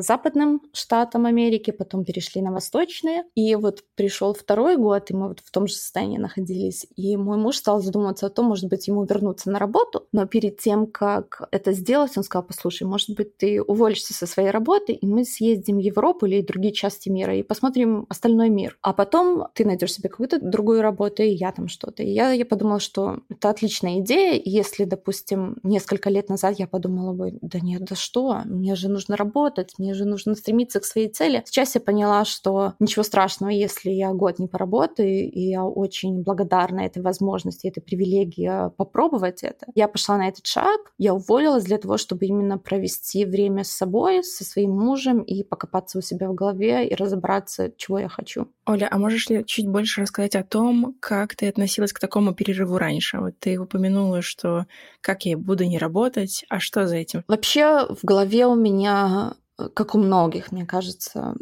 [0.00, 3.24] западным штатам Америки, потом перешли на восточные.
[3.34, 6.86] И вот пришел второй год, и мы вот в том же состоянии находились.
[6.96, 10.06] И мой муж стал задумываться о том, может быть, ему вернуться на работу.
[10.12, 14.50] Но перед тем, как это сделать, он сказал, послушай, может быть, ты уволишься со своей
[14.50, 18.78] работы, и мы съездим в Европу или другие части мира и посмотрим остальной мир.
[18.82, 22.02] А потом ты найдешь себе какую-то другую работу, и я там что-то.
[22.02, 24.40] И я, я подумала, что это отличная идея.
[24.44, 29.16] Если, допустим, несколько лет назад я подумала бы, да нет, да что, мне же нужно
[29.16, 31.42] работать, делать, мне же нужно стремиться к своей цели.
[31.46, 36.80] Сейчас я поняла, что ничего страшного, если я год не поработаю, и я очень благодарна
[36.80, 39.66] этой возможности, этой привилегии попробовать это.
[39.74, 44.22] Я пошла на этот шаг, я уволилась для того, чтобы именно провести время с собой,
[44.24, 48.48] со своим мужем и покопаться у себя в голове и разобраться, чего я хочу.
[48.68, 52.76] Оля, а можешь ли чуть больше рассказать о том, как ты относилась к такому перерыву
[52.76, 53.18] раньше?
[53.18, 54.66] Вот ты упомянула, что
[55.00, 57.24] как я буду не работать, а что за этим?
[57.28, 59.32] Вообще в голове у меня
[59.74, 61.34] как у многих, мне кажется,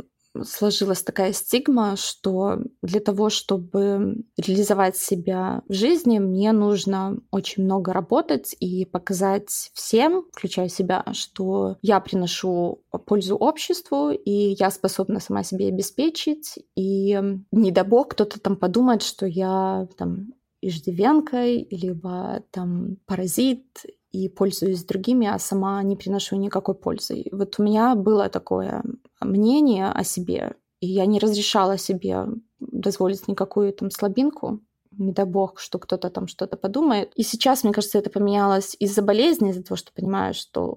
[0.44, 7.92] сложилась такая стигма, что для того, чтобы реализовать себя в жизни, мне нужно очень много
[7.92, 15.42] работать и показать всем, включая себя, что я приношу пользу обществу, и я способна сама
[15.42, 17.20] себе обеспечить, и
[17.52, 23.64] не дай бог кто-то там подумает, что я там иждивенкой, либо там паразит
[24.12, 27.18] и пользуюсь другими, а сама не приношу никакой пользы.
[27.20, 28.82] И вот у меня было такое
[29.26, 32.26] мнение о себе, и я не разрешала себе
[32.60, 34.60] дозволить никакую там слабинку,
[34.92, 37.12] не дай бог, что кто-то там что-то подумает.
[37.16, 40.76] И сейчас, мне кажется, это поменялось из-за болезни, из-за того, что понимаю, что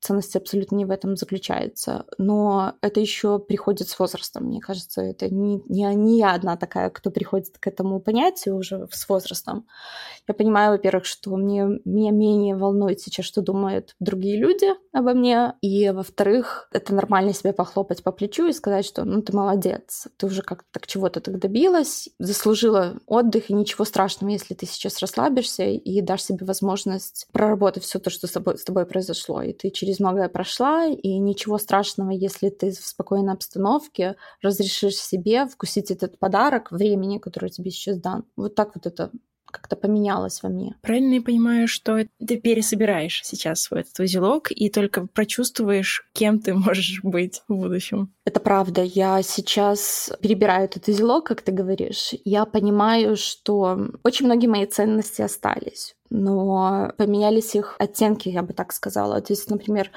[0.00, 2.04] ценность абсолютно не в этом заключается.
[2.18, 4.44] Но это еще приходит с возрастом.
[4.44, 8.86] Мне кажется, это не, не, не я одна такая, кто приходит к этому понятию уже
[8.90, 9.66] с возрастом.
[10.26, 15.54] Я понимаю, во-первых, что мне, меня менее волнует сейчас, что думают другие люди обо мне.
[15.62, 20.26] И, во-вторых, это нормально себе похлопать по плечу и сказать, что ну ты молодец, ты
[20.26, 25.64] уже как-то так чего-то так добилась, заслужила отдых, и ничего страшного, если ты сейчас расслабишься
[25.64, 29.42] и дашь себе возможность проработать все то, что с тобой, с тобой произошло.
[29.42, 35.46] И ты через многое прошла, и ничего страшного, если ты в спокойной обстановке разрешишь себе
[35.46, 38.24] вкусить этот подарок времени, который тебе сейчас дан.
[38.36, 39.10] Вот так вот это
[39.50, 40.76] как-то поменялось во мне.
[40.82, 46.54] Правильно я понимаю, что ты пересобираешь сейчас свой этот узелок и только прочувствуешь, кем ты
[46.54, 48.12] можешь быть в будущем?
[48.28, 48.82] Это правда.
[48.82, 52.10] Я сейчас перебираю этот узелок, как ты говоришь.
[52.26, 58.72] Я понимаю, что очень многие мои ценности остались но поменялись их оттенки, я бы так
[58.72, 59.20] сказала.
[59.20, 59.90] То есть, например,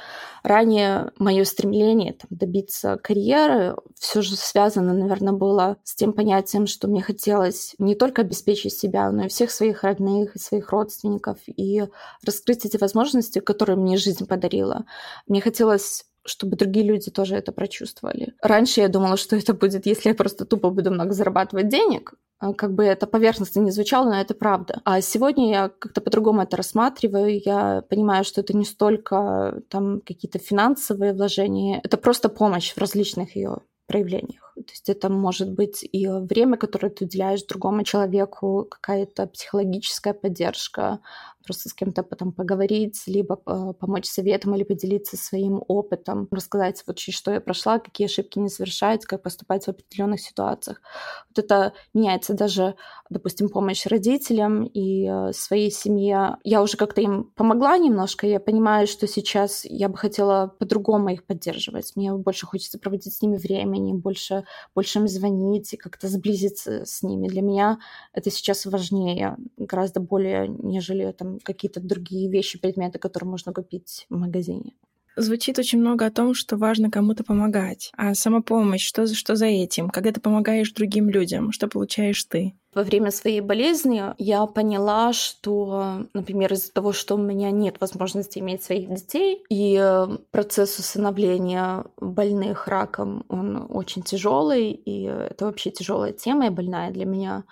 [0.43, 6.87] ранее мое стремление там, добиться карьеры все же связано, наверное, было с тем понятием, что
[6.87, 11.85] мне хотелось не только обеспечить себя, но и всех своих родных, и своих родственников, и
[12.25, 14.85] раскрыть эти возможности, которые мне жизнь подарила.
[15.27, 18.33] Мне хотелось чтобы другие люди тоже это прочувствовали.
[18.41, 22.53] Раньше я думала, что это будет, если я просто тупо буду много зарабатывать денег, а,
[22.53, 24.81] как бы это поверхностно не звучало, но это правда.
[24.83, 27.39] А сегодня я как-то по-другому это рассматриваю.
[27.39, 33.35] Я понимаю, что это не столько там какие-то финансовые вложения, это просто помощь в различных
[33.35, 33.57] ее
[33.87, 34.50] проявлениях.
[34.55, 40.99] То есть это может быть и время, которое ты уделяешь другому человеку, какая-то психологическая поддержка,
[41.43, 46.99] просто с кем-то потом поговорить, либо э, помочь советом или поделиться своим опытом, рассказать вот
[46.99, 50.81] что я прошла, какие ошибки не совершать, как поступать в определенных ситуациях.
[51.29, 52.75] Вот это меняется даже,
[53.09, 56.37] допустим, помощь родителям и э, своей семье.
[56.43, 61.25] Я уже как-то им помогла немножко, я понимаю, что сейчас я бы хотела по-другому их
[61.25, 61.93] поддерживать.
[61.95, 64.40] Мне больше хочется проводить с ними времени, больше,
[64.75, 67.27] больше им звонить и как-то сблизиться с ними.
[67.27, 67.79] Для меня
[68.13, 74.17] это сейчас важнее, гораздо более, нежели там какие-то другие вещи, предметы, которые можно купить в
[74.17, 74.73] магазине.
[75.15, 77.91] Звучит очень много о том, что важно кому-то помогать.
[77.97, 79.89] А самопомощь, что, что за этим?
[79.89, 82.53] Когда ты помогаешь другим людям, что получаешь ты?
[82.73, 88.39] Во время своей болезни я поняла, что, например, из-за того, что у меня нет возможности
[88.39, 95.71] иметь своих детей, и э, процесс усыновления больных раком, он очень тяжелый, и это вообще
[95.71, 97.43] тяжелая тема и больная для меня,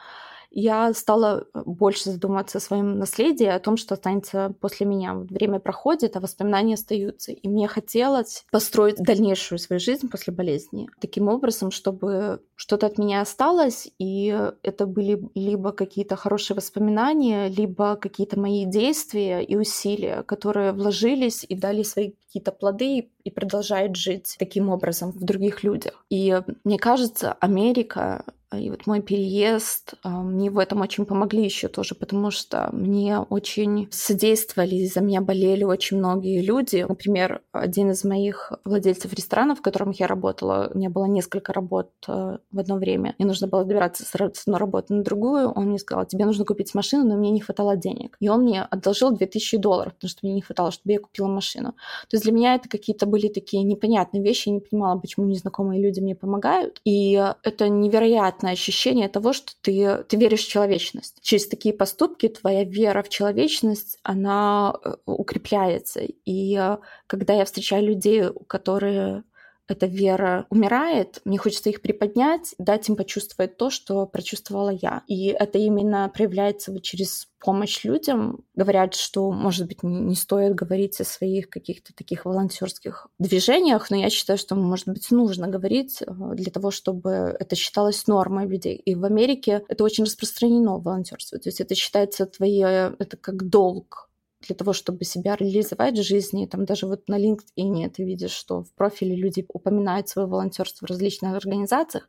[0.52, 5.14] я стала э, больше задумываться о своем наследии, о том, что останется после меня.
[5.14, 7.32] Время проходит, а воспоминания остаются.
[7.32, 13.22] И мне хотелось построить дальнейшую свою жизнь после болезни таким образом, чтобы что-то от меня
[13.22, 20.74] осталось, и это были либо какие-то хорошие воспоминания, либо какие-то мои действия и усилия, которые
[20.74, 26.06] вложились и дали свои какие-то плоды и продолжают жить таким образом в других людях.
[26.10, 28.24] И мне кажется, Америка
[28.58, 33.20] и вот мой переезд а, мне в этом очень помогли еще тоже, потому что мне
[33.20, 36.84] очень содействовали, за меня болели очень многие люди.
[36.88, 41.92] Например, один из моих владельцев ресторана, в котором я работала, у меня было несколько работ
[42.08, 43.14] а, в одно время.
[43.20, 45.52] Мне нужно было добираться с одной работы на другую.
[45.52, 48.18] Он мне сказал, тебе нужно купить машину, но мне не хватало денег.
[48.20, 51.74] И он мне одолжил 2000 долларов, потому что мне не хватало, чтобы я купила машину.
[52.10, 54.50] То есть для меня это какие-то были такие непонятные вещи.
[54.50, 56.80] Я не понимала, почему незнакомые люди мне помогают.
[56.86, 61.18] И это невероятно приятное ощущение того, что ты, ты веришь в человечность.
[61.22, 66.02] Через такие поступки твоя вера в человечность, она э, укрепляется.
[66.26, 66.78] И э,
[67.08, 69.24] когда я встречаю людей, которые
[69.70, 75.04] эта вера умирает, мне хочется их приподнять, дать им почувствовать то, что прочувствовала я.
[75.08, 78.44] И это именно проявляется вот через помощь людям.
[78.56, 84.10] Говорят, что, может быть, не стоит говорить о своих каких-то таких волонтерских движениях, но я
[84.10, 88.76] считаю, что, может быть, нужно говорить э, для того, чтобы это считалось нормой людей.
[88.76, 91.40] И в Америке это очень распространено, волонтерство.
[91.40, 94.09] То есть это считается твое, это как долг
[94.42, 96.46] для того, чтобы себя реализовать в жизни.
[96.46, 100.90] Там даже вот на LinkedIn ты видишь, что в профиле люди упоминают свое волонтерство в
[100.90, 102.08] различных организациях.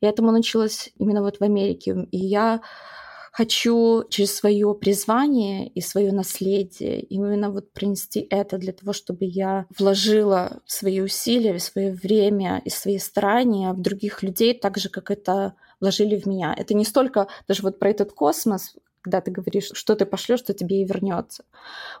[0.00, 2.06] И этому началось именно вот в Америке.
[2.10, 2.60] И я
[3.32, 9.66] хочу через свое призвание и свое наследие именно вот принести это для того, чтобы я
[9.78, 15.54] вложила свои усилия, свое время и свои старания в других людей, так же, как это
[15.80, 16.54] вложили в меня.
[16.56, 20.54] Это не столько даже вот про этот космос, когда ты говоришь, что ты пошлешь, что
[20.54, 21.44] тебе и вернется.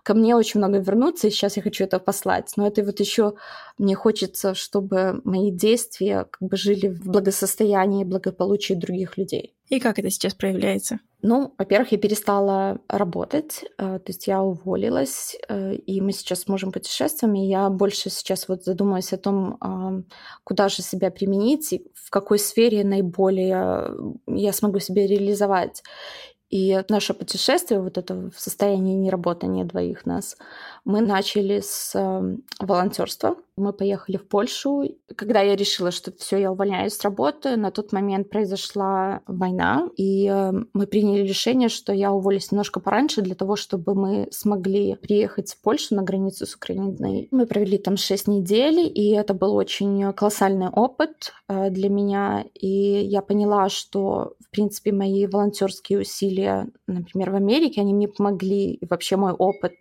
[0.02, 2.52] Ко мне очень много вернуться, и сейчас я хочу это послать.
[2.56, 3.34] Но это вот еще
[3.78, 9.54] мне хочется, чтобы мои действия как бы жили в благосостоянии и благополучии других людей.
[9.68, 10.98] И как это сейчас проявляется?
[11.22, 16.72] Ну, во-первых, я перестала работать, э, то есть я уволилась, э, и мы сейчас можем
[16.72, 17.38] путешествовать.
[17.38, 20.06] Я больше сейчас вот задумываюсь о том,
[20.44, 23.94] куда же себя применить и в какой сфере наиболее
[24.26, 25.82] я смогу себя реализовать.
[26.50, 30.36] И наше путешествие, вот это в состоянии неработания двоих нас,
[30.84, 33.36] мы начали с э, волонтерства.
[33.56, 34.84] Мы поехали в Польшу.
[35.16, 40.26] Когда я решила, что все, я увольняюсь с работы, на тот момент произошла война, и
[40.26, 45.52] э, мы приняли решение, что я уволюсь немножко пораньше для того, чтобы мы смогли приехать
[45.52, 47.28] в Польшу на границу с Украиной.
[47.30, 52.44] Мы провели там шесть недель, и это был очень колоссальный опыт э, для меня.
[52.54, 58.72] И я поняла, что, в принципе, мои волонтерские усилия, например, в Америке, они мне помогли,
[58.72, 59.74] и вообще мой опыт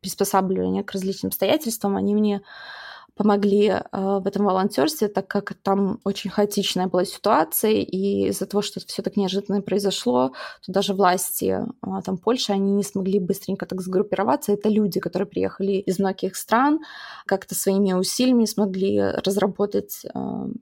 [0.00, 2.42] приспосабливания к различным обстоятельствам, они мне
[3.20, 8.62] помогли э, в этом волонтерстве, так как там очень хаотичная была ситуация, и из-за того,
[8.62, 10.32] что все так неожиданно произошло,
[10.64, 14.52] то даже власти э, там Польши, они не смогли быстренько так сгруппироваться.
[14.52, 16.80] Это люди, которые приехали из многих стран,
[17.26, 20.06] как-то своими усилиями смогли разработать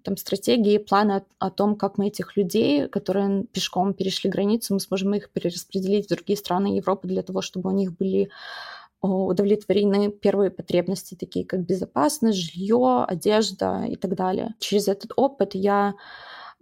[0.03, 5.14] там стратегии, планы о том, как мы этих людей, которые пешком перешли границу, мы сможем
[5.14, 8.31] их перераспределить в другие страны Европы для того, чтобы у них были
[9.06, 14.54] удовлетворены первые потребности, такие как безопасность, жилье, одежда и так далее.
[14.58, 15.94] Через этот опыт я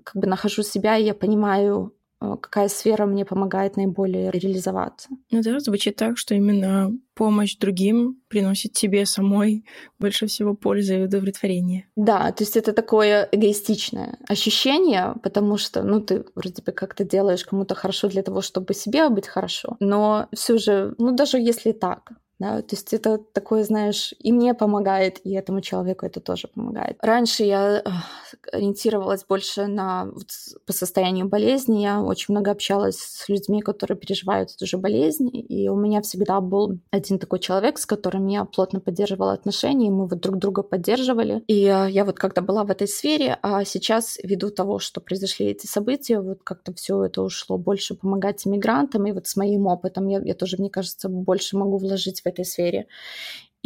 [0.04, 5.08] как бы нахожу себя, и я понимаю, э, какая сфера мне помогает наиболее реализоваться.
[5.32, 9.64] Ну да, звучит так, что именно помощь другим приносит тебе самой
[9.98, 11.88] больше всего пользы и удовлетворения.
[11.96, 17.44] Да, то есть это такое эгоистичное ощущение, потому что, ну, ты вроде бы как-то делаешь
[17.44, 22.12] кому-то хорошо для того, чтобы себе быть хорошо, но все же, ну, даже если так,
[22.38, 26.98] да, то есть это такое, знаешь, и мне помогает, и этому человеку это тоже помогает.
[27.00, 27.82] Раньше я
[28.52, 30.28] ориентировалась больше на вот,
[30.66, 35.68] по состоянию болезни, я очень много общалась с людьми, которые переживают эту же болезнь, и
[35.70, 40.06] у меня всегда был один такой человек, с которым я плотно поддерживала отношения, и мы
[40.06, 41.42] вот друг друга поддерживали.
[41.46, 45.66] И я вот когда была в этой сфере, а сейчас ввиду того, что произошли эти
[45.66, 50.20] события, вот как-то все это ушло больше помогать иммигрантам, и вот с моим опытом я,
[50.20, 52.86] я тоже, мне кажется, больше могу вложить в этой сфере.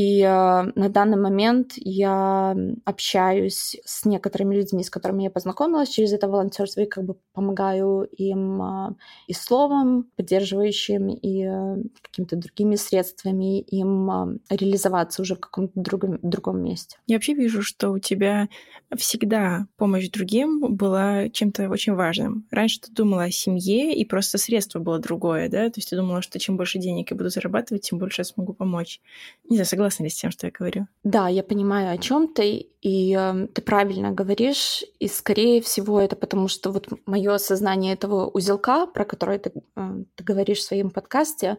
[0.01, 6.15] И э, на данный момент я общаюсь с некоторыми людьми, с которыми я познакомилась через
[6.15, 8.95] это волонтерство, и как бы помогаю им э,
[9.27, 16.63] и словом поддерживающим, и э, какими-то другими средствами им реализоваться уже в каком-то другом, другом
[16.63, 16.97] месте.
[17.07, 18.49] Я вообще вижу, что у тебя
[18.97, 22.47] всегда помощь другим была чем-то очень важным.
[22.51, 25.69] Раньше ты думала о семье, и просто средство было другое, да?
[25.69, 28.55] То есть ты думала, что чем больше денег я буду зарабатывать, тем больше я смогу
[28.55, 29.03] помочь.
[29.47, 30.87] Не знаю, согласна ли с тем, что я говорю?
[31.03, 36.17] Да, я понимаю, о чем ты, и э, ты правильно говоришь, и скорее всего это
[36.17, 40.91] потому, что вот мое осознание этого узелка, про который ты, э, ты говоришь в своем
[40.91, 41.59] подкасте,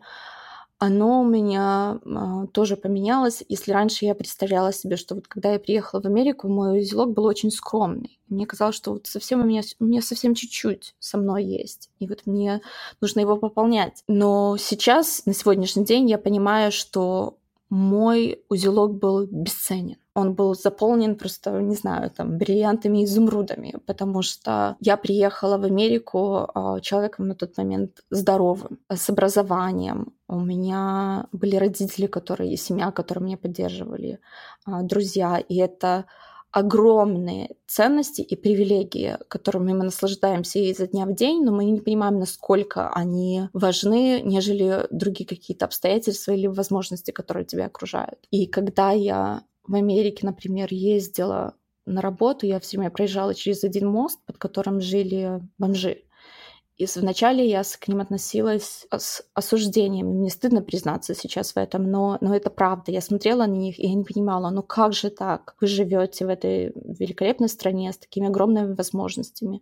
[0.84, 3.44] оно у меня э, тоже поменялось.
[3.48, 7.26] Если раньше я представляла себе, что вот когда я приехала в Америку, мой узелок был
[7.26, 8.20] очень скромный.
[8.30, 11.92] Мне казалось, что вот совсем у меня, у меня совсем чуть-чуть со мной есть.
[12.00, 12.62] И вот мне
[13.00, 14.04] нужно его пополнять.
[14.08, 17.38] Но сейчас, на сегодняшний день, я понимаю, что
[17.72, 19.95] мой узелок был бесценен.
[20.13, 25.63] Он был заполнен просто, не знаю, там, бриллиантами и изумрудами, потому что я приехала в
[25.63, 30.11] Америку а, человеком на тот момент здоровым, с образованием.
[30.28, 34.19] У меня были родители, которые, семья, которые меня поддерживали,
[34.65, 36.05] а, друзья, и это
[36.52, 42.20] огромные ценности и привилегии, которыми мы наслаждаемся изо дня в день, но мы не понимаем,
[42.20, 48.20] насколько они важны, нежели другие какие-то обстоятельства или возможности, которые тебя окружают.
[48.32, 53.88] И когда я в Америке, например, ездила на работу, я все время проезжала через один
[53.88, 56.04] мост, под которым жили бомжи.
[56.82, 60.08] И вначале я к ним относилась с осуждением.
[60.08, 62.92] Мне стыдно признаться сейчас в этом, но, но это правда.
[62.92, 65.56] Я смотрела на них, и я не понимала, ну как же так?
[65.62, 69.62] Вы живете в этой великолепной стране с такими огромными возможностями.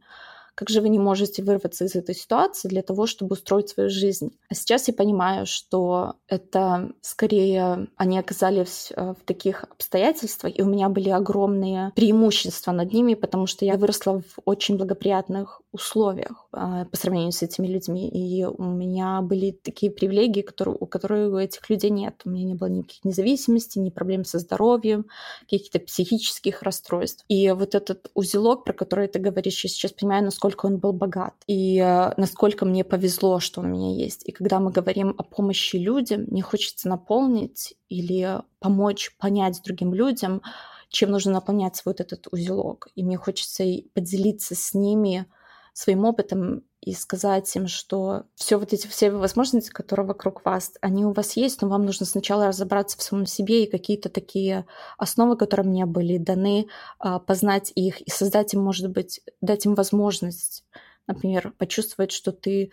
[0.60, 4.32] Как же вы не можете вырваться из этой ситуации для того, чтобы устроить свою жизнь?
[4.50, 10.66] А сейчас я понимаю, что это скорее они оказались э, в таких обстоятельствах, и у
[10.66, 16.86] меня были огромные преимущества над ними, потому что я выросла в очень благоприятных условиях а,
[16.86, 18.10] по сравнению с этими людьми.
[18.10, 22.22] И у меня были такие привилегии, которые, у которых у этих людей нет.
[22.26, 25.06] У меня не было никаких независимостей, ни проблем со здоровьем,
[25.42, 27.24] каких-то психических расстройств.
[27.28, 31.36] И вот этот узелок, про который ты говоришь, я сейчас понимаю, насколько он был богат
[31.46, 34.28] и э, насколько мне повезло, что он у меня есть.
[34.28, 40.42] И когда мы говорим о помощи людям, мне хочется наполнить или помочь понять другим людям,
[40.90, 42.88] чем нужно наполнять вот этот узелок.
[42.96, 43.64] И мне хочется
[43.94, 45.28] поделиться с ними
[45.74, 51.06] своим опытом и сказать им, что все вот эти все возможности, которые вокруг вас, они
[51.06, 54.66] у вас есть, но вам нужно сначала разобраться в самом себе и какие-то такие
[54.98, 56.68] основы, которые мне были даны,
[57.00, 60.64] а, познать их и создать им, может быть, дать им возможность,
[61.08, 62.72] например, почувствовать, что ты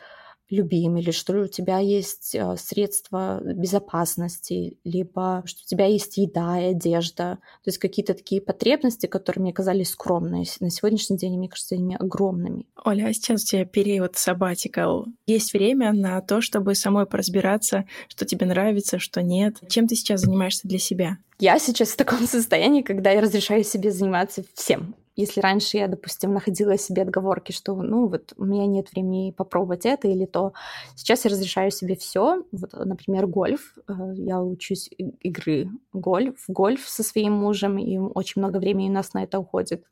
[0.50, 6.60] любим, или что у тебя есть э, средства безопасности, либо что у тебя есть еда
[6.60, 7.38] и одежда.
[7.64, 10.46] То есть какие-то такие потребности, которые мне казались скромными.
[10.60, 12.66] На сегодняшний день, мне кажется, они огромными.
[12.84, 15.06] Оля, а сейчас у тебя период сабатикал.
[15.26, 19.56] Есть время на то, чтобы самой поразбираться, что тебе нравится, что нет.
[19.68, 21.18] Чем ты сейчас занимаешься для себя?
[21.38, 24.94] Я сейчас в таком состоянии, когда я разрешаю себе заниматься всем.
[25.16, 29.86] Если раньше я, допустим, находила себе отговорки, что, ну, вот у меня нет времени попробовать
[29.86, 30.52] это или то,
[30.94, 32.44] сейчас я разрешаю себе все.
[32.52, 33.76] Вот, например, гольф.
[33.88, 34.90] Э, я учусь
[35.20, 39.84] игры гольф, гольф со своим мужем, и очень много времени у нас на это уходит.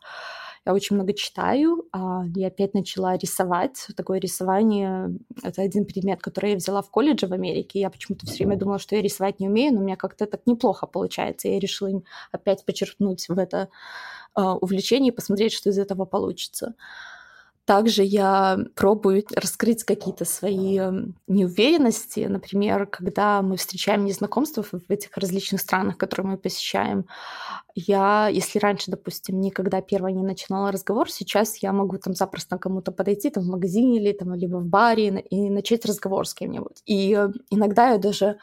[0.66, 1.84] Я очень много читаю.
[1.92, 3.86] А, я опять начала рисовать.
[3.96, 5.10] Такое рисование—
[5.42, 7.80] это один предмет, который я взяла в колледже в Америке.
[7.80, 10.46] Я почему-то все время думала, что я рисовать не умею, но у меня как-то так
[10.46, 11.48] неплохо получается.
[11.48, 12.02] Я решила
[12.32, 13.68] опять почерпнуть в это
[14.34, 16.74] а, увлечение и посмотреть, что из этого получится.
[17.64, 20.78] Также я пробую раскрыть какие-то свои
[21.26, 22.26] неуверенности.
[22.28, 27.06] Например, когда мы встречаем незнакомство в этих различных странах, которые мы посещаем,
[27.74, 32.92] я, если раньше, допустим, никогда первая не начинала разговор, сейчас я могу там запросто кому-то
[32.92, 36.82] подойти там в магазине или там либо в баре и начать разговор с кем-нибудь.
[36.84, 37.12] И
[37.48, 38.36] иногда я даже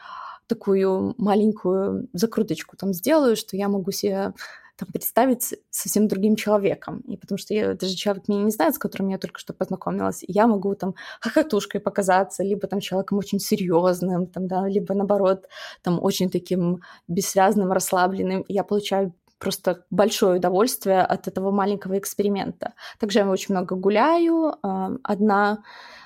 [0.48, 4.34] такую маленькую закруточку там сделаю, что я могу себе
[4.76, 7.00] там, представить совсем другим человеком.
[7.00, 10.22] И потому что я, даже человек меня не знает, с которым я только что познакомилась,
[10.22, 15.46] и я могу там хохотушкой показаться, либо там человеком очень серьезным, там, да, либо наоборот,
[15.82, 18.44] там очень таким бессвязным, расслабленным.
[18.48, 22.74] Я получаю просто большое удовольствие от этого маленького эксперимента.
[23.00, 25.64] Также я очень много гуляю, а, одна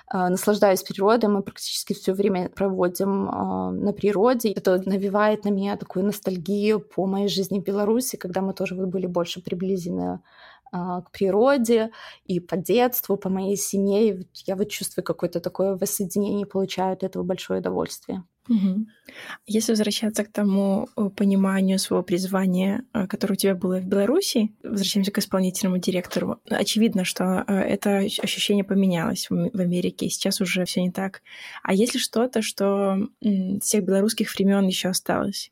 [0.08, 4.52] а, наслаждаюсь природой, мы практически все время проводим а, на природе.
[4.52, 9.06] Это навевает на меня такую ностальгию по моей жизни в Беларуси, когда мы тоже были
[9.06, 10.20] больше приближены
[10.72, 11.90] а, к природе
[12.24, 14.26] и по детству, по моей семье.
[14.46, 18.22] Я вот чувствую какое-то такое воссоединение, получаю от этого большое удовольствие.
[18.48, 18.86] Угу.
[19.46, 24.52] Если возвращаться к тому э, пониманию своего призвания, э, которое у тебя было в Беларуси,
[24.62, 30.82] возвращаемся к исполнительному директору, очевидно, что э, это ощущение поменялось в Америке, сейчас уже все
[30.82, 31.22] не так.
[31.62, 35.50] А если что-то, что с тех белорусских времен еще осталось?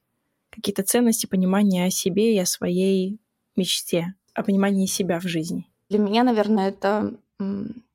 [0.51, 3.19] Какие-то ценности, понимания о себе и о своей
[3.57, 5.67] мечте, о понимании себя в жизни?
[5.89, 7.15] Для меня, наверное, это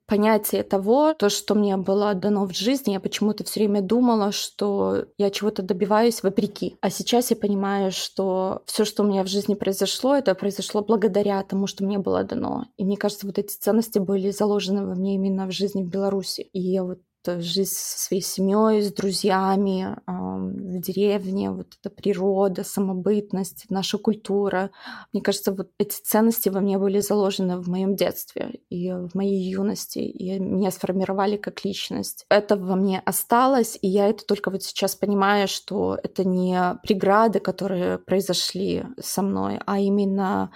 [0.09, 5.05] понятие того, то, что мне было дано в жизни, я почему-то все время думала, что
[5.17, 6.77] я чего-то добиваюсь вопреки.
[6.81, 11.41] А сейчас я понимаю, что все, что у меня в жизни произошло, это произошло благодаря
[11.43, 12.65] тому, что мне было дано.
[12.77, 16.49] И мне кажется, вот эти ценности были заложены во мне именно в жизни в Беларуси.
[16.53, 23.65] И я вот жизнь со своей семьей, с друзьями, в деревне, вот эта природа, самобытность,
[23.69, 24.71] наша культура.
[25.13, 29.49] Мне кажется, вот эти ценности во мне были заложены в моем детстве и в моей
[29.49, 32.25] юности, и меня сформировали как личность.
[32.29, 37.39] Это во мне осталось, и я это только вот сейчас понимаю, что это не преграды,
[37.39, 40.51] которые произошли со мной, а именно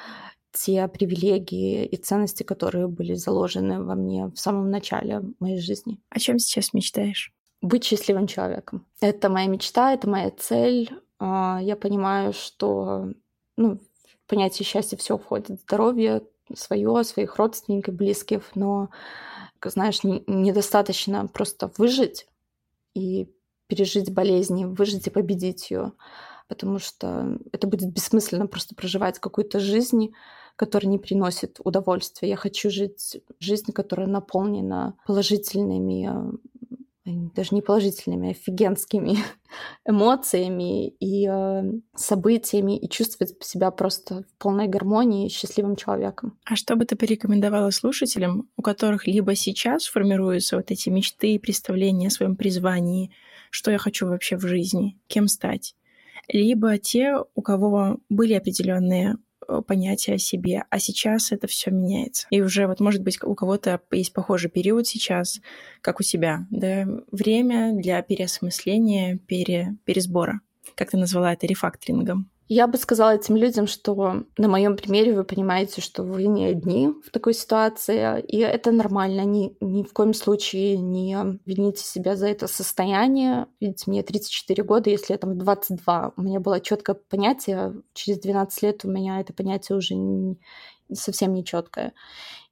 [0.53, 5.99] те привилегии и ценности, которые были заложены во мне в самом начале моей жизни.
[6.09, 7.33] О чем сейчас мечтаешь?
[7.61, 8.85] Быть счастливым человеком.
[9.01, 10.91] Это моя мечта, это моя цель.
[11.19, 13.07] А, я понимаю, что
[13.57, 15.59] ну, в понятие счастья все входит.
[15.61, 16.23] Здоровье
[16.55, 18.89] свое, своих родственников, близких, но,
[19.63, 22.27] знаешь, недостаточно просто выжить
[22.93, 23.29] и
[23.67, 25.93] пережить болезни, выжить и победить ее,
[26.47, 30.13] потому что это будет бессмысленно просто проживать какую-то жизнь,
[30.55, 32.29] который не приносит удовольствия.
[32.29, 36.37] Я хочу жить жизнь, которая наполнена положительными
[37.05, 39.17] даже не положительными, а офигенскими
[39.87, 41.63] эмоциями и э,
[41.95, 46.37] событиями, и чувствовать себя просто в полной гармонии счастливым человеком.
[46.45, 51.39] А что бы ты порекомендовала слушателям, у которых либо сейчас формируются вот эти мечты и
[51.39, 53.11] представления о своем призвании,
[53.49, 55.75] что я хочу вообще в жизни, кем стать,
[56.29, 59.17] либо те, у кого были определенные
[59.67, 62.27] понятие о себе, а сейчас это все меняется.
[62.29, 65.39] И уже вот, может быть, у кого-то есть похожий период сейчас,
[65.81, 70.41] как у тебя, да, время для переосмысления, пере, пересбора.
[70.75, 72.29] Как ты назвала это рефакторингом?
[72.49, 76.89] Я бы сказала этим людям, что на моем примере вы понимаете, что вы не одни
[76.89, 79.21] в такой ситуации, и это нормально.
[79.21, 83.47] Ни, ни в коем случае не вините себя за это состояние.
[83.61, 88.61] Видите, мне 34 года, если я там 22, у меня было четкое понятие, через 12
[88.63, 90.37] лет у меня это понятие уже не,
[90.91, 91.93] совсем не четкое.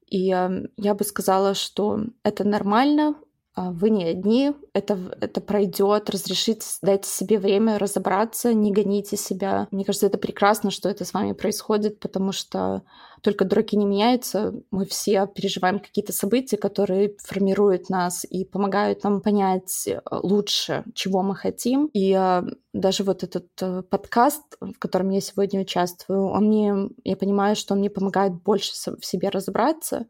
[0.08, 3.16] И э, я бы сказала, что это нормально,
[3.56, 9.68] вы не одни, это, это пройдет, разрешите, дайте себе время разобраться, не гоните себя.
[9.72, 12.84] Мне кажется, это прекрасно, что это с вами происходит, потому что
[13.22, 14.54] только дураки не меняются.
[14.72, 21.22] Мы все переживаем какие-то события, которые формируют нас и помогают нам понять э, лучше, чего
[21.22, 21.86] мы хотим.
[21.94, 22.42] И э,
[22.74, 27.74] даже вот этот э, подкаст, в котором я сегодня участвую, он мне, я понимаю, что
[27.74, 30.08] он мне помогает больше в себе разобраться.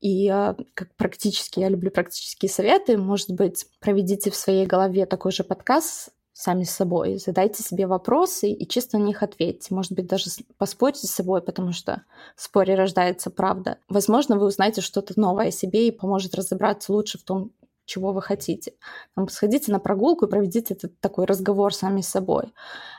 [0.00, 0.28] И
[0.74, 6.10] как практически, я люблю практические советы, может быть, проведите в своей голове такой же подкаст
[6.34, 9.72] сами с собой, задайте себе вопросы и чисто на них ответьте.
[9.72, 12.02] Может быть, даже поспорьте с собой, потому что
[12.36, 13.78] в споре рождается правда.
[13.88, 17.52] Возможно, вы узнаете что-то новое о себе и поможет разобраться лучше в том,
[17.86, 18.72] чего вы хотите.
[19.14, 22.52] Там, сходите на прогулку и проведите этот такой разговор сами с собой.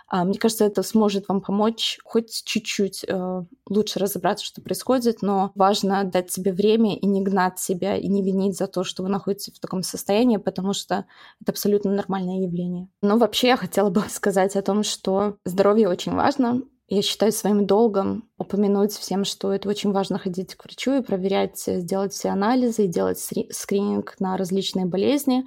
[0.08, 5.52] А, мне кажется, это сможет вам помочь хоть чуть-чуть э, лучше разобраться, что происходит, но
[5.56, 9.10] важно дать себе время и не гнать себя, и не винить за то, что вы
[9.10, 11.06] находитесь в таком состоянии, потому что
[11.42, 12.88] это абсолютно нормальное явление.
[13.02, 17.66] Но вообще я хотела бы сказать о том, что здоровье очень важно, я считаю своим
[17.66, 22.86] долгом упомянуть всем, что это очень важно ходить к врачу и проверять, сделать все анализы
[22.86, 23.18] и делать
[23.50, 25.46] скрининг на различные болезни,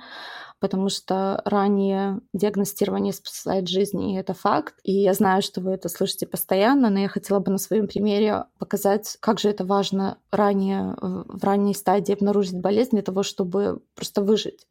[0.61, 4.75] потому что ранее диагностирование спасает жизни, и это факт.
[4.83, 8.45] И я знаю, что вы это слышите постоянно, но я хотела бы на своем примере
[8.59, 14.23] показать, как же это важно ранее, в ранней стадии обнаружить болезнь для того, чтобы просто
[14.23, 14.67] выжить.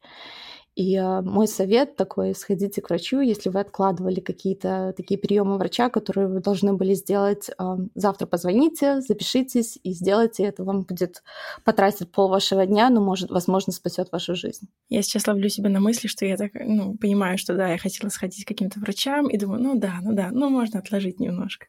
[0.78, 5.90] И э, мой совет такой, сходите к врачу, если вы откладывали какие-то такие приемы врача,
[5.90, 7.64] которые вы должны были сделать, э,
[7.96, 10.44] завтра позвоните, запишитесь и сделайте.
[10.44, 11.24] Это вам будет
[11.64, 14.68] потратить пол вашего дня, но, может, возможно, спасет вашу жизнь.
[14.88, 18.10] Я сейчас ловлю себя на мысли, что я так, ну, понимаю, что да, я хотела
[18.10, 21.66] сходить к каким-то врачам, и думаю, ну да, ну да, ну можно отложить немножко.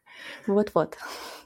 [0.47, 0.99] Вот-вот.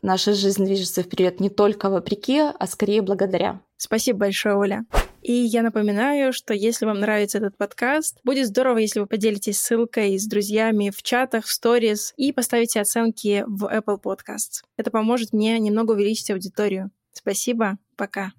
[0.03, 3.61] Наша жизнь движется вперед не только вопреки, а скорее благодаря.
[3.77, 4.85] Спасибо большое, Оля.
[5.23, 10.19] И я напоминаю, что если вам нравится этот подкаст, будет здорово, если вы поделитесь ссылкой
[10.19, 14.65] с друзьями в чатах, в сторис и поставите оценки в Apple Podcasts.
[14.77, 16.91] Это поможет мне немного увеличить аудиторию.
[17.13, 18.33] Спасибо, пока.